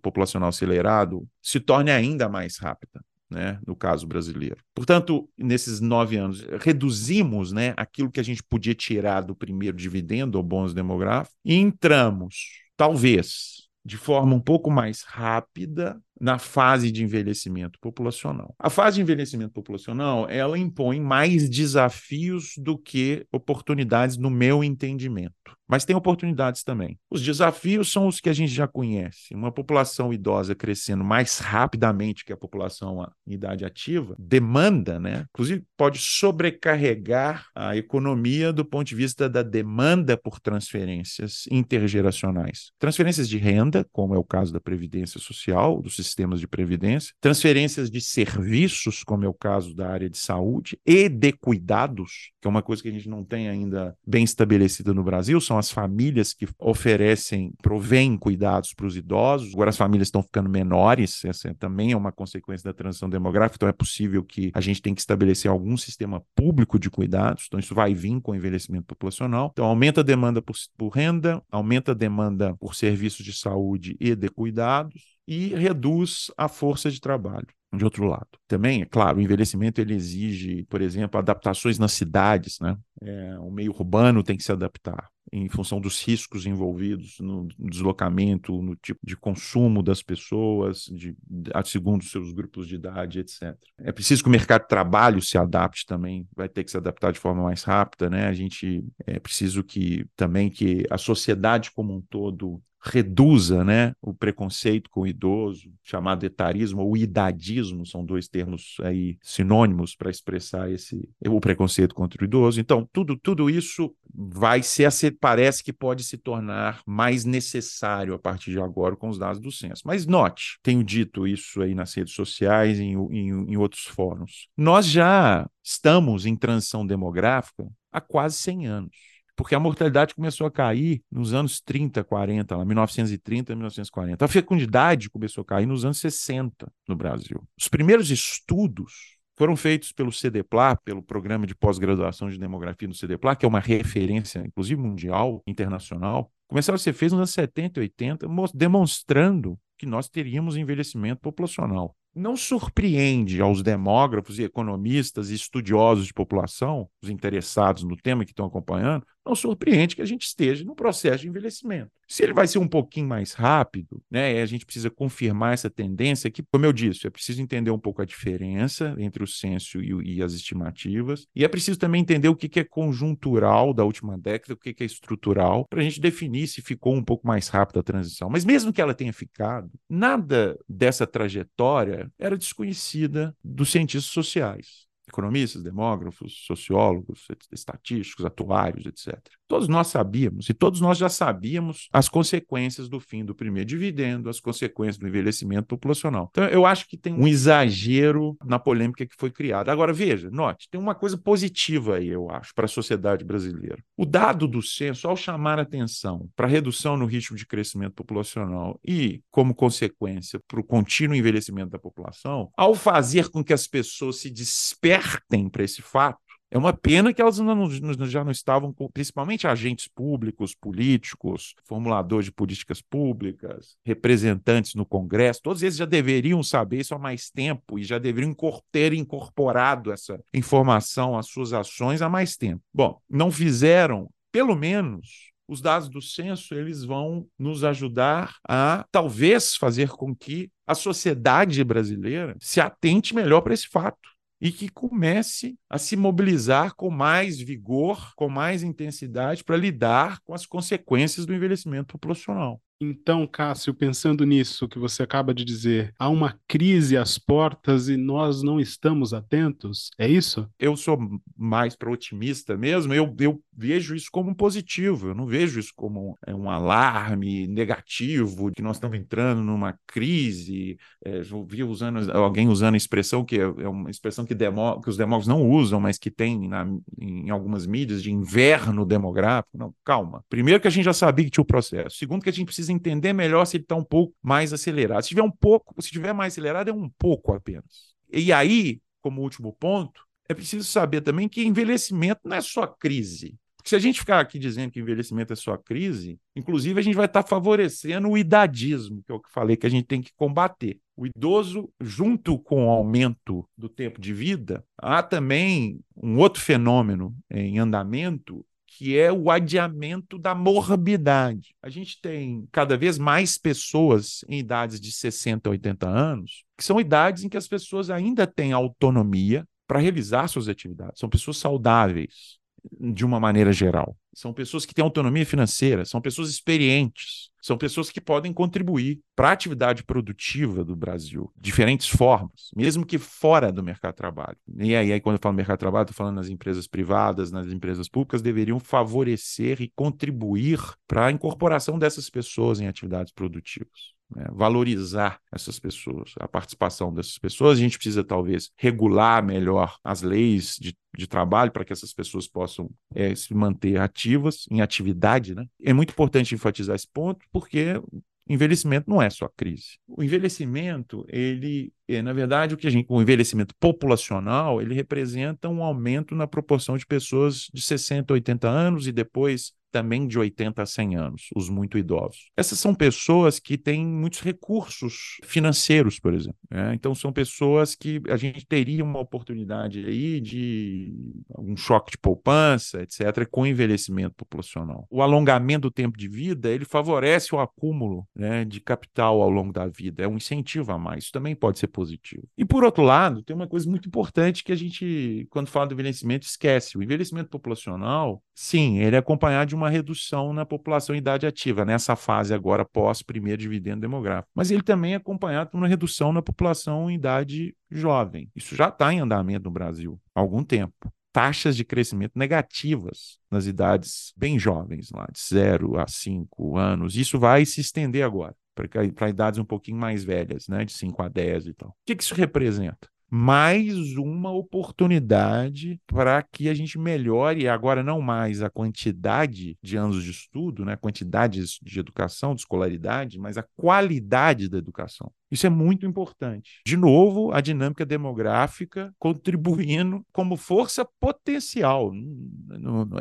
populacional, 0.00 0.48
acelerado, 0.48 1.26
se 1.40 1.60
torne 1.60 1.90
ainda 1.90 2.28
mais 2.28 2.58
rápida. 2.58 3.00
Né, 3.30 3.58
no 3.66 3.74
caso 3.74 4.06
brasileiro. 4.06 4.58
Portanto, 4.74 5.26
nesses 5.38 5.80
nove 5.80 6.18
anos, 6.18 6.42
reduzimos 6.60 7.50
né, 7.50 7.72
aquilo 7.78 8.10
que 8.10 8.20
a 8.20 8.22
gente 8.22 8.42
podia 8.42 8.74
tirar 8.74 9.22
do 9.22 9.34
primeiro 9.34 9.74
dividendo 9.74 10.36
ou 10.36 10.44
bônus 10.44 10.74
demográfico 10.74 11.34
e 11.42 11.54
entramos, 11.54 12.60
talvez, 12.76 13.70
de 13.82 13.96
forma 13.96 14.34
um 14.34 14.40
pouco 14.40 14.70
mais 14.70 15.02
rápida 15.02 15.98
na 16.22 16.38
fase 16.38 16.92
de 16.92 17.02
envelhecimento 17.02 17.80
populacional. 17.80 18.54
A 18.56 18.70
fase 18.70 18.94
de 18.94 19.02
envelhecimento 19.02 19.52
populacional, 19.52 20.28
ela 20.30 20.56
impõe 20.56 21.00
mais 21.00 21.50
desafios 21.50 22.52
do 22.56 22.78
que 22.78 23.26
oportunidades 23.32 24.16
no 24.16 24.30
meu 24.30 24.62
entendimento. 24.62 25.32
Mas 25.72 25.84
tem 25.86 25.96
oportunidades 25.96 26.62
também. 26.62 26.98
Os 27.10 27.22
desafios 27.22 27.90
são 27.90 28.06
os 28.06 28.20
que 28.20 28.28
a 28.28 28.32
gente 28.32 28.52
já 28.52 28.68
conhece. 28.68 29.34
Uma 29.34 29.50
população 29.50 30.12
idosa 30.12 30.54
crescendo 30.54 31.02
mais 31.02 31.38
rapidamente 31.38 32.26
que 32.26 32.32
a 32.32 32.36
população 32.36 33.10
em 33.26 33.32
idade 33.32 33.64
ativa 33.64 34.14
demanda, 34.18 35.00
né? 35.00 35.24
Inclusive 35.30 35.64
pode 35.74 35.98
sobrecarregar 35.98 37.46
a 37.54 37.74
economia 37.74 38.52
do 38.52 38.66
ponto 38.66 38.86
de 38.86 38.94
vista 38.94 39.30
da 39.30 39.42
demanda 39.42 40.14
por 40.14 40.38
transferências 40.38 41.44
intergeracionais. 41.50 42.70
Transferências 42.78 43.26
de 43.26 43.38
renda, 43.38 43.86
como 43.92 44.14
é 44.14 44.18
o 44.18 44.24
caso 44.24 44.52
da 44.52 44.60
previdência 44.60 45.18
social, 45.18 45.80
do 45.80 45.88
sistema 45.88 46.11
sistemas 46.12 46.38
de 46.38 46.46
previdência, 46.46 47.14
transferências 47.20 47.90
de 47.90 48.00
serviços, 48.00 49.02
como 49.02 49.24
é 49.24 49.28
o 49.28 49.34
caso 49.34 49.74
da 49.74 49.90
área 49.90 50.08
de 50.08 50.18
saúde, 50.18 50.78
e 50.86 51.08
de 51.08 51.32
cuidados, 51.32 52.30
que 52.40 52.46
é 52.46 52.50
uma 52.50 52.62
coisa 52.62 52.82
que 52.82 52.88
a 52.88 52.92
gente 52.92 53.08
não 53.08 53.24
tem 53.24 53.48
ainda 53.48 53.96
bem 54.06 54.22
estabelecida 54.22 54.92
no 54.92 55.02
Brasil, 55.02 55.40
são 55.40 55.58
as 55.58 55.70
famílias 55.70 56.32
que 56.32 56.46
oferecem, 56.58 57.52
provêm 57.62 58.16
cuidados 58.16 58.74
para 58.74 58.86
os 58.86 58.96
idosos. 58.96 59.52
Agora 59.52 59.70
as 59.70 59.76
famílias 59.76 60.08
estão 60.08 60.22
ficando 60.22 60.48
menores, 60.48 61.24
essa 61.24 61.54
também 61.54 61.92
é 61.92 61.96
uma 61.96 62.12
consequência 62.12 62.64
da 62.64 62.74
transição 62.74 63.08
demográfica, 63.08 63.56
então 63.56 63.68
é 63.68 63.72
possível 63.72 64.22
que 64.22 64.50
a 64.54 64.60
gente 64.60 64.82
tenha 64.82 64.94
que 64.94 65.00
estabelecer 65.00 65.50
algum 65.50 65.76
sistema 65.76 66.22
público 66.34 66.78
de 66.78 66.90
cuidados, 66.90 67.44
então 67.46 67.58
isso 67.58 67.74
vai 67.74 67.94
vir 67.94 68.20
com 68.20 68.32
o 68.32 68.34
envelhecimento 68.34 68.84
populacional. 68.86 69.50
Então 69.52 69.64
aumenta 69.64 70.00
a 70.00 70.04
demanda 70.04 70.42
por, 70.42 70.54
por 70.76 70.88
renda, 70.88 71.42
aumenta 71.50 71.92
a 71.92 71.94
demanda 71.94 72.54
por 72.56 72.74
serviços 72.74 73.24
de 73.24 73.32
saúde 73.32 73.96
e 73.98 74.14
de 74.14 74.28
cuidados, 74.28 75.12
e 75.26 75.48
reduz 75.54 76.30
a 76.36 76.48
força 76.48 76.90
de 76.90 77.00
trabalho. 77.00 77.48
De 77.74 77.84
outro 77.84 78.04
lado, 78.04 78.28
também, 78.46 78.82
é 78.82 78.84
claro, 78.84 79.16
o 79.16 79.20
envelhecimento 79.22 79.80
ele 79.80 79.94
exige, 79.94 80.62
por 80.64 80.82
exemplo, 80.82 81.18
adaptações 81.18 81.78
nas 81.78 81.92
cidades, 81.92 82.58
né? 82.60 82.76
É, 83.00 83.38
o 83.38 83.50
meio 83.50 83.72
urbano 83.72 84.22
tem 84.22 84.36
que 84.36 84.42
se 84.42 84.52
adaptar 84.52 85.10
em 85.32 85.48
função 85.48 85.80
dos 85.80 86.02
riscos 86.04 86.44
envolvidos 86.44 87.16
no 87.18 87.48
deslocamento, 87.58 88.60
no 88.60 88.76
tipo 88.76 89.00
de 89.02 89.16
consumo 89.16 89.82
das 89.82 90.02
pessoas, 90.02 90.84
de, 90.84 91.16
segundo 91.64 92.04
seus 92.04 92.30
grupos 92.32 92.68
de 92.68 92.74
idade, 92.74 93.20
etc. 93.20 93.56
É 93.78 93.90
preciso 93.90 94.22
que 94.22 94.28
o 94.28 94.32
mercado 94.32 94.62
de 94.62 94.68
trabalho 94.68 95.22
se 95.22 95.38
adapte 95.38 95.86
também, 95.86 96.28
vai 96.36 96.50
ter 96.50 96.64
que 96.64 96.70
se 96.70 96.76
adaptar 96.76 97.12
de 97.12 97.18
forma 97.18 97.44
mais 97.44 97.62
rápida, 97.62 98.10
né? 98.10 98.26
A 98.26 98.34
gente 98.34 98.84
é 99.06 99.18
preciso 99.18 99.64
que 99.64 100.04
também 100.14 100.50
que 100.50 100.84
a 100.90 100.98
sociedade 100.98 101.70
como 101.70 101.96
um 101.96 102.02
todo 102.02 102.62
reduza 102.82 103.62
né, 103.64 103.94
o 104.02 104.12
preconceito 104.12 104.90
com 104.90 105.02
o 105.02 105.06
idoso, 105.06 105.72
chamado 105.82 106.24
etarismo 106.24 106.82
ou 106.82 106.96
idadismo, 106.96 107.86
são 107.86 108.04
dois 108.04 108.26
termos 108.26 108.76
aí 108.82 109.16
sinônimos 109.22 109.94
para 109.94 110.10
expressar 110.10 110.70
esse 110.70 111.08
o 111.26 111.40
preconceito 111.40 111.94
contra 111.94 112.22
o 112.22 112.24
idoso. 112.24 112.60
Então, 112.60 112.88
tudo, 112.92 113.16
tudo 113.16 113.48
isso 113.48 113.94
vai 114.12 114.62
ser, 114.62 115.16
parece 115.20 115.62
que 115.62 115.72
pode 115.72 116.02
se 116.02 116.18
tornar 116.18 116.82
mais 116.84 117.24
necessário 117.24 118.14
a 118.14 118.18
partir 118.18 118.50
de 118.50 118.60
agora 118.60 118.96
com 118.96 119.08
os 119.08 119.18
dados 119.18 119.40
do 119.40 119.52
censo. 119.52 119.82
Mas 119.84 120.04
note, 120.04 120.58
tenho 120.62 120.82
dito 120.82 121.26
isso 121.26 121.62
aí 121.62 121.74
nas 121.74 121.94
redes 121.94 122.14
sociais 122.14 122.80
em, 122.80 122.94
em, 122.94 123.52
em 123.52 123.56
outros 123.56 123.84
fóruns. 123.84 124.48
Nós 124.56 124.86
já 124.86 125.48
estamos 125.62 126.26
em 126.26 126.36
transição 126.36 126.84
demográfica 126.84 127.68
há 127.92 128.00
quase 128.00 128.36
100 128.36 128.66
anos 128.66 129.11
porque 129.36 129.54
a 129.54 129.60
mortalidade 129.60 130.14
começou 130.14 130.46
a 130.46 130.50
cair 130.50 131.02
nos 131.10 131.32
anos 131.32 131.60
30, 131.60 132.04
40, 132.04 132.56
lá, 132.56 132.64
1930, 132.64 133.54
1940. 133.54 134.24
A 134.24 134.28
fecundidade 134.28 135.10
começou 135.10 135.42
a 135.42 135.44
cair 135.44 135.66
nos 135.66 135.84
anos 135.84 135.98
60 135.98 136.70
no 136.88 136.96
Brasil. 136.96 137.42
Os 137.58 137.68
primeiros 137.68 138.10
estudos 138.10 139.16
foram 139.36 139.56
feitos 139.56 139.92
pelo 139.92 140.12
CDPLA, 140.12 140.76
pelo 140.84 141.02
Programa 141.02 141.46
de 141.46 141.54
Pós-Graduação 141.54 142.28
de 142.28 142.38
Demografia 142.38 142.86
do 142.86 142.94
CDPLA, 142.94 143.34
que 143.34 143.46
é 143.46 143.48
uma 143.48 143.60
referência, 143.60 144.40
inclusive 144.40 144.80
mundial, 144.80 145.42
internacional. 145.46 146.30
Começaram 146.46 146.76
a 146.76 146.78
ser 146.78 146.92
feitos 146.92 147.12
nos 147.12 147.20
anos 147.20 147.32
70 147.32 147.80
e 147.80 147.82
80, 147.82 148.26
demonstrando 148.54 149.58
que 149.78 149.86
nós 149.86 150.08
teríamos 150.08 150.56
envelhecimento 150.56 151.20
populacional 151.20 151.96
não 152.14 152.36
surpreende 152.36 153.40
aos 153.40 153.62
demógrafos 153.62 154.38
e 154.38 154.44
economistas 154.44 155.30
e 155.30 155.34
estudiosos 155.34 156.06
de 156.06 156.12
população, 156.12 156.88
os 157.02 157.08
interessados 157.08 157.82
no 157.82 157.96
tema 157.96 158.24
que 158.24 158.32
estão 158.32 158.46
acompanhando, 158.46 159.06
não 159.24 159.34
surpreende 159.34 159.96
que 159.96 160.02
a 160.02 160.06
gente 160.06 160.26
esteja 160.26 160.64
no 160.64 160.74
processo 160.74 161.22
de 161.22 161.28
envelhecimento. 161.28 161.90
Se 162.08 162.22
ele 162.22 162.34
vai 162.34 162.46
ser 162.46 162.58
um 162.58 162.68
pouquinho 162.68 163.06
mais 163.06 163.32
rápido, 163.32 164.02
né, 164.10 164.42
a 164.42 164.46
gente 164.46 164.66
precisa 164.66 164.90
confirmar 164.90 165.54
essa 165.54 165.70
tendência 165.70 166.30
que, 166.30 166.42
como 166.42 166.66
eu 166.66 166.72
disse, 166.72 167.06
é 167.06 167.10
preciso 167.10 167.40
entender 167.40 167.70
um 167.70 167.78
pouco 167.78 168.02
a 168.02 168.04
diferença 168.04 168.94
entre 168.98 169.22
o 169.22 169.26
censo 169.26 169.80
e, 169.80 170.16
e 170.16 170.22
as 170.22 170.34
estimativas, 170.34 171.26
e 171.34 171.44
é 171.44 171.48
preciso 171.48 171.78
também 171.78 172.02
entender 172.02 172.28
o 172.28 172.36
que, 172.36 172.48
que 172.48 172.60
é 172.60 172.64
conjuntural 172.64 173.72
da 173.72 173.84
última 173.84 174.18
década, 174.18 174.54
o 174.54 174.56
que, 174.56 174.74
que 174.74 174.82
é 174.82 174.86
estrutural, 174.86 175.66
para 175.70 175.80
a 175.80 175.82
gente 175.82 176.00
definir 176.00 176.46
se 176.48 176.60
ficou 176.60 176.94
um 176.94 177.02
pouco 177.02 177.26
mais 177.26 177.48
rápida 177.48 177.80
a 177.80 177.84
transição. 177.84 178.28
Mas 178.28 178.44
mesmo 178.44 178.72
que 178.72 178.80
ela 178.80 178.94
tenha 178.94 179.12
ficado, 179.12 179.70
nada 179.88 180.58
dessa 180.68 181.06
trajetória 181.06 182.10
era 182.18 182.36
desconhecida 182.36 183.34
dos 183.42 183.70
cientistas 183.70 184.12
sociais 184.12 184.91
economistas, 185.12 185.62
demógrafos, 185.62 186.46
sociólogos, 186.46 187.28
estatísticos, 187.52 188.24
atuários, 188.24 188.86
etc. 188.86 189.20
Todos 189.52 189.68
nós 189.68 189.88
sabíamos, 189.88 190.48
e 190.48 190.54
todos 190.54 190.80
nós 190.80 190.96
já 190.96 191.10
sabíamos 191.10 191.90
as 191.92 192.08
consequências 192.08 192.88
do 192.88 192.98
fim 192.98 193.22
do 193.22 193.34
primeiro 193.34 193.68
dividendo, 193.68 194.30
as 194.30 194.40
consequências 194.40 194.96
do 194.96 195.06
envelhecimento 195.06 195.66
populacional. 195.66 196.30
Então, 196.30 196.44
eu 196.44 196.64
acho 196.64 196.88
que 196.88 196.96
tem 196.96 197.12
um 197.12 197.28
exagero 197.28 198.34
na 198.42 198.58
polêmica 198.58 199.04
que 199.04 199.14
foi 199.14 199.30
criada. 199.30 199.70
Agora, 199.70 199.92
veja, 199.92 200.30
note, 200.30 200.70
tem 200.70 200.80
uma 200.80 200.94
coisa 200.94 201.18
positiva 201.18 201.96
aí, 201.96 202.08
eu 202.08 202.30
acho, 202.30 202.54
para 202.54 202.64
a 202.64 202.68
sociedade 202.68 203.26
brasileira. 203.26 203.76
O 203.94 204.06
dado 204.06 204.48
do 204.48 204.62
censo, 204.62 205.06
ao 205.06 205.18
chamar 205.18 205.58
atenção 205.58 206.30
para 206.34 206.46
a 206.46 206.50
redução 206.50 206.96
no 206.96 207.04
ritmo 207.04 207.36
de 207.36 207.44
crescimento 207.44 207.92
populacional 207.92 208.80
e, 208.82 209.20
como 209.30 209.54
consequência, 209.54 210.40
para 210.48 210.60
o 210.60 210.64
contínuo 210.64 211.14
envelhecimento 211.14 211.72
da 211.72 211.78
população, 211.78 212.50
ao 212.56 212.74
fazer 212.74 213.28
com 213.28 213.44
que 213.44 213.52
as 213.52 213.66
pessoas 213.66 214.16
se 214.16 214.30
despertem 214.30 215.50
para 215.50 215.62
esse 215.62 215.82
fato, 215.82 216.22
é 216.52 216.58
uma 216.58 216.74
pena 216.74 217.14
que 217.14 217.22
elas 217.22 217.38
não, 217.38 217.70
já 218.06 218.22
não 218.22 218.30
estavam, 218.30 218.74
principalmente 218.92 219.46
agentes 219.46 219.88
públicos, 219.88 220.54
políticos, 220.54 221.54
formuladores 221.64 222.26
de 222.26 222.32
políticas 222.32 222.82
públicas, 222.82 223.74
representantes 223.82 224.74
no 224.74 224.84
Congresso, 224.84 225.40
todos 225.42 225.62
eles 225.62 225.76
já 225.76 225.86
deveriam 225.86 226.42
saber 226.42 226.80
isso 226.80 226.94
há 226.94 226.98
mais 226.98 227.30
tempo 227.30 227.78
e 227.78 227.84
já 227.84 227.98
deveriam 227.98 228.36
ter 228.70 228.92
incorporado 228.92 229.90
essa 229.90 230.20
informação 230.34 231.16
às 231.16 231.28
suas 231.28 231.54
ações 231.54 232.02
há 232.02 232.08
mais 232.10 232.36
tempo. 232.36 232.60
Bom, 232.72 233.00
não 233.08 233.30
fizeram, 233.30 234.10
pelo 234.30 234.54
menos 234.54 235.32
os 235.48 235.62
dados 235.62 235.88
do 235.88 236.02
censo 236.02 236.54
eles 236.54 236.84
vão 236.84 237.26
nos 237.38 237.64
ajudar 237.64 238.36
a 238.46 238.84
talvez 238.92 239.56
fazer 239.56 239.88
com 239.88 240.14
que 240.14 240.50
a 240.66 240.74
sociedade 240.74 241.64
brasileira 241.64 242.36
se 242.38 242.60
atente 242.60 243.14
melhor 243.14 243.40
para 243.40 243.54
esse 243.54 243.68
fato 243.68 244.12
e 244.42 244.50
que 244.50 244.68
comece 244.68 245.56
a 245.70 245.78
se 245.78 245.94
mobilizar 245.94 246.74
com 246.74 246.90
mais 246.90 247.38
vigor, 247.38 248.12
com 248.16 248.28
mais 248.28 248.64
intensidade 248.64 249.44
para 249.44 249.56
lidar 249.56 250.18
com 250.24 250.34
as 250.34 250.44
consequências 250.44 251.24
do 251.24 251.32
envelhecimento 251.32 251.86
populacional. 251.86 252.60
Então, 252.82 253.28
Cássio, 253.28 253.72
pensando 253.72 254.26
nisso 254.26 254.66
que 254.66 254.76
você 254.76 255.04
acaba 255.04 255.32
de 255.32 255.44
dizer, 255.44 255.94
há 255.96 256.08
uma 256.08 256.36
crise 256.48 256.96
às 256.96 257.16
portas 257.16 257.88
e 257.88 257.96
nós 257.96 258.42
não 258.42 258.58
estamos 258.58 259.14
atentos? 259.14 259.90
É 259.96 260.08
isso? 260.08 260.48
Eu 260.58 260.76
sou 260.76 260.98
mais 261.36 261.76
para 261.76 261.92
otimista 261.92 262.56
mesmo, 262.56 262.92
eu, 262.92 263.14
eu 263.20 263.40
vejo 263.56 263.94
isso 263.94 264.08
como 264.10 264.34
positivo, 264.34 265.08
eu 265.08 265.14
não 265.14 265.26
vejo 265.26 265.60
isso 265.60 265.72
como 265.76 266.18
é, 266.26 266.34
um 266.34 266.50
alarme 266.50 267.46
negativo, 267.46 268.50
que 268.50 268.62
nós 268.62 268.76
estamos 268.76 268.98
entrando 268.98 269.42
numa 269.42 269.78
crise. 269.86 270.76
É, 271.04 271.22
eu 271.30 271.44
vi 271.44 271.62
usando, 271.62 272.10
alguém 272.10 272.48
usando 272.48 272.74
a 272.74 272.76
expressão 272.76 273.24
que 273.24 273.36
é, 273.36 273.42
é 273.42 273.68
uma 273.68 273.90
expressão 273.90 274.24
que, 274.24 274.34
demo, 274.34 274.80
que 274.80 274.90
os 274.90 274.96
demógrafos 274.96 275.28
não 275.28 275.48
usam, 275.48 275.78
mas 275.78 275.98
que 275.98 276.10
tem 276.10 276.48
na, 276.48 276.66
em 277.00 277.30
algumas 277.30 277.64
mídias 277.64 278.02
de 278.02 278.10
inverno 278.10 278.84
demográfico. 278.84 279.56
Não, 279.56 279.72
calma. 279.84 280.24
Primeiro 280.28 280.60
que 280.60 280.66
a 280.66 280.70
gente 280.70 280.84
já 280.84 280.92
sabia 280.92 281.24
que 281.24 281.30
tinha 281.30 281.42
o 281.42 281.46
processo. 281.46 281.96
Segundo 281.96 282.22
que 282.22 282.28
a 282.28 282.32
gente 282.32 282.46
precisa 282.46 282.71
entender 282.72 283.12
melhor 283.12 283.44
se 283.44 283.56
ele 283.56 283.64
está 283.64 283.76
um 283.76 283.84
pouco 283.84 284.14
mais 284.22 284.52
acelerado. 284.52 285.02
Se 285.02 285.10
tiver 285.10 285.22
um 285.22 285.30
pouco, 285.30 285.80
se 285.82 285.90
tiver 285.90 286.12
mais 286.12 286.32
acelerado, 286.32 286.68
é 286.68 286.72
um 286.72 286.90
pouco 286.98 287.32
apenas. 287.32 287.94
E 288.12 288.32
aí, 288.32 288.80
como 289.00 289.22
último 289.22 289.52
ponto, 289.52 290.02
é 290.28 290.34
preciso 290.34 290.64
saber 290.64 291.00
também 291.02 291.28
que 291.28 291.44
envelhecimento 291.44 292.20
não 292.24 292.36
é 292.36 292.40
só 292.40 292.66
crise. 292.66 293.36
Porque 293.62 293.68
se 293.68 293.76
a 293.76 293.78
gente 293.78 294.00
ficar 294.00 294.18
aqui 294.18 294.40
dizendo 294.40 294.72
que 294.72 294.80
envelhecimento 294.80 295.32
é 295.32 295.36
só 295.36 295.56
crise, 295.56 296.18
inclusive 296.34 296.80
a 296.80 296.82
gente 296.82 296.96
vai 296.96 297.06
estar 297.06 297.22
favorecendo 297.22 298.08
o 298.08 298.18
idadismo, 298.18 299.02
que 299.04 299.12
é 299.12 299.14
o 299.14 299.20
que 299.20 299.30
falei 299.30 299.56
que 299.56 299.66
a 299.66 299.70
gente 299.70 299.86
tem 299.86 300.02
que 300.02 300.10
combater. 300.16 300.80
O 300.96 301.06
idoso, 301.06 301.72
junto 301.80 302.38
com 302.40 302.66
o 302.66 302.70
aumento 302.70 303.48
do 303.56 303.68
tempo 303.68 304.00
de 304.00 304.12
vida, 304.12 304.64
há 304.76 305.00
também 305.00 305.78
um 305.96 306.18
outro 306.18 306.42
fenômeno 306.42 307.16
em 307.30 307.60
andamento, 307.60 308.44
que 308.82 308.98
é 308.98 309.12
o 309.12 309.30
adiamento 309.30 310.18
da 310.18 310.34
morbidade. 310.34 311.54
A 311.62 311.70
gente 311.70 312.00
tem 312.00 312.48
cada 312.50 312.76
vez 312.76 312.98
mais 312.98 313.38
pessoas 313.38 314.24
em 314.28 314.40
idades 314.40 314.80
de 314.80 314.90
60 314.90 315.48
a 315.48 315.52
80 315.52 315.88
anos, 315.88 316.42
que 316.58 316.64
são 316.64 316.80
idades 316.80 317.22
em 317.22 317.28
que 317.28 317.36
as 317.36 317.46
pessoas 317.46 317.90
ainda 317.90 318.26
têm 318.26 318.50
autonomia 318.52 319.46
para 319.68 319.78
realizar 319.78 320.26
suas 320.26 320.48
atividades. 320.48 320.98
São 320.98 321.08
pessoas 321.08 321.36
saudáveis, 321.36 322.40
de 322.80 323.04
uma 323.04 323.18
maneira 323.18 323.52
geral. 323.52 323.96
São 324.14 324.32
pessoas 324.32 324.64
que 324.64 324.74
têm 324.74 324.84
autonomia 324.84 325.24
financeira, 325.26 325.84
são 325.84 326.00
pessoas 326.00 326.28
experientes, 326.30 327.30
são 327.40 327.58
pessoas 327.58 327.90
que 327.90 328.00
podem 328.00 328.32
contribuir 328.32 329.00
para 329.16 329.30
a 329.30 329.32
atividade 329.32 329.82
produtiva 329.82 330.64
do 330.64 330.76
Brasil, 330.76 331.32
diferentes 331.36 331.88
formas, 331.88 332.50
mesmo 332.54 332.86
que 332.86 332.98
fora 332.98 333.50
do 333.50 333.62
mercado 333.62 333.92
de 333.92 333.96
trabalho. 333.96 334.36
E 334.58 334.76
aí, 334.76 334.92
aí 334.92 335.00
quando 335.00 335.16
eu 335.16 335.20
falo 335.20 335.34
mercado 335.34 335.56
de 335.56 335.60
trabalho, 335.60 335.82
estou 335.84 335.96
falando 335.96 336.16
nas 336.16 336.28
empresas 336.28 336.66
privadas, 336.66 337.32
nas 337.32 337.48
empresas 337.48 337.88
públicas, 337.88 338.22
deveriam 338.22 338.60
favorecer 338.60 339.60
e 339.60 339.72
contribuir 339.74 340.60
para 340.86 341.06
a 341.06 341.12
incorporação 341.12 341.78
dessas 341.78 342.08
pessoas 342.08 342.60
em 342.60 342.68
atividades 342.68 343.12
produtivas 343.12 343.92
né, 344.14 344.26
valorizar 344.32 345.20
essas 345.32 345.58
pessoas, 345.58 346.14
a 346.18 346.28
participação 346.28 346.92
dessas 346.92 347.18
pessoas. 347.18 347.58
A 347.58 347.60
gente 347.60 347.76
precisa, 347.76 348.04
talvez, 348.04 348.50
regular 348.56 349.24
melhor 349.24 349.76
as 349.82 350.02
leis 350.02 350.56
de, 350.60 350.76
de 350.96 351.06
trabalho 351.06 351.50
para 351.50 351.64
que 351.64 351.72
essas 351.72 351.92
pessoas 351.92 352.28
possam 352.28 352.70
é, 352.94 353.14
se 353.14 353.34
manter 353.34 353.78
ativas, 353.78 354.46
em 354.50 354.60
atividade. 354.60 355.34
Né? 355.34 355.46
É 355.62 355.72
muito 355.72 355.90
importante 355.90 356.34
enfatizar 356.34 356.76
esse 356.76 356.88
ponto, 356.88 357.24
porque 357.32 357.80
envelhecimento 358.28 358.88
não 358.88 359.02
é 359.02 359.10
só 359.10 359.28
crise. 359.36 359.78
O 359.86 360.02
envelhecimento, 360.02 361.04
ele, 361.08 361.72
é, 361.88 362.00
na 362.00 362.12
verdade, 362.12 362.54
o 362.54 362.56
que 362.56 362.66
a 362.66 362.70
gente, 362.70 362.86
o 362.88 363.02
envelhecimento 363.02 363.54
populacional, 363.58 364.60
ele 364.60 364.74
representa 364.74 365.48
um 365.48 365.62
aumento 365.62 366.14
na 366.14 366.26
proporção 366.26 366.76
de 366.76 366.86
pessoas 366.86 367.48
de 367.52 367.60
60, 367.60 368.12
80 368.12 368.48
anos 368.48 368.86
e 368.86 368.92
depois 368.92 369.52
também 369.72 370.06
de 370.06 370.18
80 370.18 370.62
a 370.62 370.66
100 370.66 370.96
anos, 370.96 371.28
os 371.34 371.48
muito 371.48 371.78
idosos. 371.78 372.30
Essas 372.36 372.58
são 372.58 372.74
pessoas 372.74 373.40
que 373.40 373.56
têm 373.56 373.84
muitos 373.84 374.20
recursos 374.20 375.16
financeiros, 375.24 375.98
por 375.98 376.14
exemplo. 376.14 376.38
Né? 376.50 376.74
Então, 376.74 376.94
são 376.94 377.12
pessoas 377.12 377.74
que 377.74 378.00
a 378.08 378.16
gente 378.16 378.46
teria 378.46 378.84
uma 378.84 379.00
oportunidade 379.00 379.84
aí 379.84 380.20
de 380.20 380.94
um 381.38 381.56
choque 381.56 381.92
de 381.92 381.98
poupança, 381.98 382.82
etc., 382.82 383.26
com 383.30 383.46
envelhecimento 383.46 384.14
populacional. 384.14 384.86
O 384.90 385.02
alongamento 385.02 385.62
do 385.62 385.70
tempo 385.70 385.96
de 385.96 386.08
vida, 386.08 386.50
ele 386.50 386.64
favorece 386.64 387.34
o 387.34 387.40
acúmulo 387.40 388.06
né, 388.14 388.44
de 388.44 388.60
capital 388.60 389.22
ao 389.22 389.30
longo 389.30 389.52
da 389.52 389.66
vida, 389.66 390.02
é 390.02 390.08
um 390.08 390.16
incentivo 390.16 390.72
a 390.72 390.78
mais. 390.78 391.04
Isso 391.04 391.12
também 391.12 391.34
pode 391.34 391.58
ser 391.58 391.68
positivo. 391.68 392.28
E, 392.36 392.44
por 392.44 392.64
outro 392.64 392.82
lado, 392.82 393.22
tem 393.22 393.34
uma 393.34 393.46
coisa 393.46 393.68
muito 393.68 393.88
importante 393.88 394.44
que 394.44 394.52
a 394.52 394.56
gente, 394.56 395.26
quando 395.30 395.48
fala 395.48 395.66
do 395.66 395.74
envelhecimento, 395.74 396.26
esquece. 396.26 396.76
O 396.76 396.82
envelhecimento 396.82 397.30
populacional, 397.30 398.22
sim, 398.34 398.78
ele 398.78 398.96
é 398.96 398.98
acompanhado 398.98 399.48
de 399.48 399.54
uma 399.54 399.61
uma 399.62 399.70
redução 399.70 400.32
na 400.32 400.44
população 400.44 400.94
em 400.94 400.98
idade 400.98 401.26
ativa, 401.26 401.64
nessa 401.64 401.96
fase 401.96 402.34
agora 402.34 402.64
pós 402.64 403.02
primeiro 403.02 403.40
dividendo 403.40 403.80
demográfico. 403.80 404.30
Mas 404.34 404.50
ele 404.50 404.62
também 404.62 404.92
é 404.92 404.96
acompanhado 404.96 405.50
por 405.50 405.58
uma 405.58 405.68
redução 405.68 406.12
na 406.12 406.22
população 406.22 406.90
em 406.90 406.94
idade 406.94 407.54
jovem. 407.70 408.30
Isso 408.34 408.54
já 408.54 408.68
está 408.68 408.92
em 408.92 409.00
andamento 409.00 409.44
no 409.44 409.50
Brasil 409.50 410.00
há 410.14 410.20
algum 410.20 410.44
tempo. 410.44 410.92
Taxas 411.12 411.56
de 411.56 411.64
crescimento 411.64 412.12
negativas 412.16 413.18
nas 413.30 413.46
idades 413.46 414.14
bem 414.16 414.38
jovens, 414.38 414.88
lá 414.90 415.06
de 415.12 415.20
0 415.20 415.78
a 415.78 415.86
5 415.86 416.56
anos. 416.56 416.96
Isso 416.96 417.18
vai 417.18 417.44
se 417.44 417.60
estender 417.60 418.02
agora 418.02 418.34
para 418.54 419.08
idades 419.08 419.38
um 419.38 419.44
pouquinho 419.44 419.78
mais 419.78 420.04
velhas, 420.04 420.46
né, 420.48 420.64
de 420.64 420.72
5 420.72 421.02
a 421.02 421.08
10 421.08 421.46
e 421.46 421.54
tal. 421.54 421.70
O 421.70 421.74
que, 421.86 421.96
que 421.96 422.02
isso 422.02 422.14
representa? 422.14 422.88
Mais 423.14 423.94
uma 423.98 424.30
oportunidade 424.30 425.78
para 425.86 426.22
que 426.22 426.48
a 426.48 426.54
gente 426.54 426.78
melhore 426.78 427.46
agora 427.46 427.82
não 427.82 428.00
mais 428.00 428.42
a 428.42 428.48
quantidade 428.48 429.58
de 429.62 429.76
anos 429.76 430.02
de 430.02 430.10
estudo, 430.10 430.64
né, 430.64 430.76
quantidade 430.76 431.44
de 431.60 431.78
educação, 431.78 432.34
de 432.34 432.40
escolaridade, 432.40 433.18
mas 433.18 433.36
a 433.36 433.42
qualidade 433.54 434.48
da 434.48 434.56
educação. 434.56 435.12
Isso 435.32 435.46
é 435.46 435.50
muito 435.50 435.86
importante. 435.86 436.60
De 436.66 436.76
novo, 436.76 437.32
a 437.32 437.40
dinâmica 437.40 437.86
demográfica 437.86 438.94
contribuindo 438.98 440.04
como 440.12 440.36
força 440.36 440.84
potencial. 441.00 441.90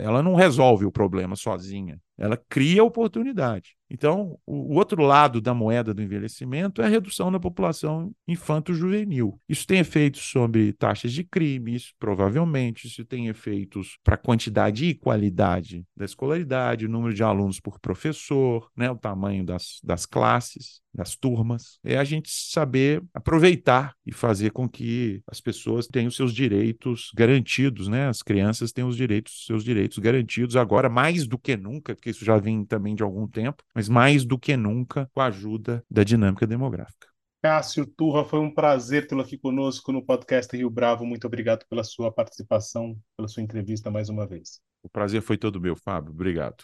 Ela 0.01 0.23
não 0.23 0.33
resolve 0.33 0.85
o 0.85 0.91
problema 0.91 1.35
sozinha, 1.35 1.99
ela 2.17 2.37
cria 2.37 2.83
oportunidade. 2.83 3.75
Então, 3.89 4.39
o 4.45 4.75
outro 4.75 5.03
lado 5.03 5.41
da 5.41 5.53
moeda 5.53 5.93
do 5.93 6.01
envelhecimento 6.01 6.81
é 6.81 6.85
a 6.85 6.87
redução 6.87 7.29
da 7.29 7.39
população 7.39 8.13
infanto-juvenil. 8.25 9.37
Isso 9.49 9.67
tem 9.67 9.79
efeitos 9.79 10.21
sobre 10.31 10.71
taxas 10.71 11.11
de 11.11 11.25
crime, 11.25 11.75
isso, 11.75 11.91
provavelmente, 11.99 12.87
isso 12.87 13.03
tem 13.03 13.27
efeitos 13.27 13.97
para 14.01 14.15
a 14.15 14.17
quantidade 14.17 14.85
e 14.85 14.93
qualidade 14.93 15.83
da 15.97 16.05
escolaridade, 16.05 16.85
o 16.85 16.89
número 16.89 17.13
de 17.13 17.21
alunos 17.21 17.59
por 17.59 17.79
professor, 17.79 18.69
né, 18.77 18.89
o 18.89 18.95
tamanho 18.95 19.43
das, 19.43 19.81
das 19.83 20.05
classes 20.05 20.79
das 20.93 21.15
turmas, 21.15 21.79
é 21.83 21.97
a 21.97 22.03
gente 22.03 22.20
saber 22.29 23.01
aproveitar 23.13 23.95
e 24.05 24.11
fazer 24.11 24.51
com 24.51 24.67
que 24.67 25.21
as 25.27 25.41
pessoas 25.41 25.87
tenham 25.87 26.11
seus 26.11 26.33
direitos 26.33 27.11
garantidos, 27.15 27.87
né? 27.87 28.07
As 28.07 28.21
crianças 28.21 28.71
tenham 28.71 28.89
os 28.89 28.97
direitos, 28.97 29.45
seus 29.45 29.63
direitos 29.63 29.97
garantidos 29.97 30.55
agora 30.55 30.89
mais 30.89 31.27
do 31.27 31.37
que 31.37 31.55
nunca, 31.55 31.95
que 31.95 32.09
isso 32.09 32.23
já 32.23 32.37
vem 32.37 32.65
também 32.65 32.95
de 32.95 33.03
algum 33.03 33.27
tempo, 33.27 33.63
mas 33.73 33.89
mais 33.89 34.25
do 34.25 34.37
que 34.37 34.55
nunca 34.55 35.09
com 35.13 35.21
a 35.21 35.25
ajuda 35.25 35.83
da 35.89 36.03
dinâmica 36.03 36.45
demográfica. 36.45 37.07
Cássio 37.41 37.87
Turra, 37.87 38.23
foi 38.23 38.39
um 38.39 38.53
prazer 38.53 39.07
tê-lo 39.07 39.21
aqui 39.21 39.35
conosco 39.35 39.91
no 39.91 40.05
podcast 40.05 40.55
Rio 40.55 40.69
Bravo. 40.69 41.03
Muito 41.05 41.25
obrigado 41.25 41.65
pela 41.67 41.83
sua 41.83 42.11
participação, 42.11 42.95
pela 43.17 43.27
sua 43.27 43.41
entrevista 43.41 43.89
mais 43.89 44.09
uma 44.09 44.27
vez. 44.27 44.61
O 44.83 44.89
prazer 44.89 45.23
foi 45.23 45.37
todo 45.37 45.59
meu, 45.59 45.75
Fábio. 45.75 46.11
Obrigado. 46.11 46.63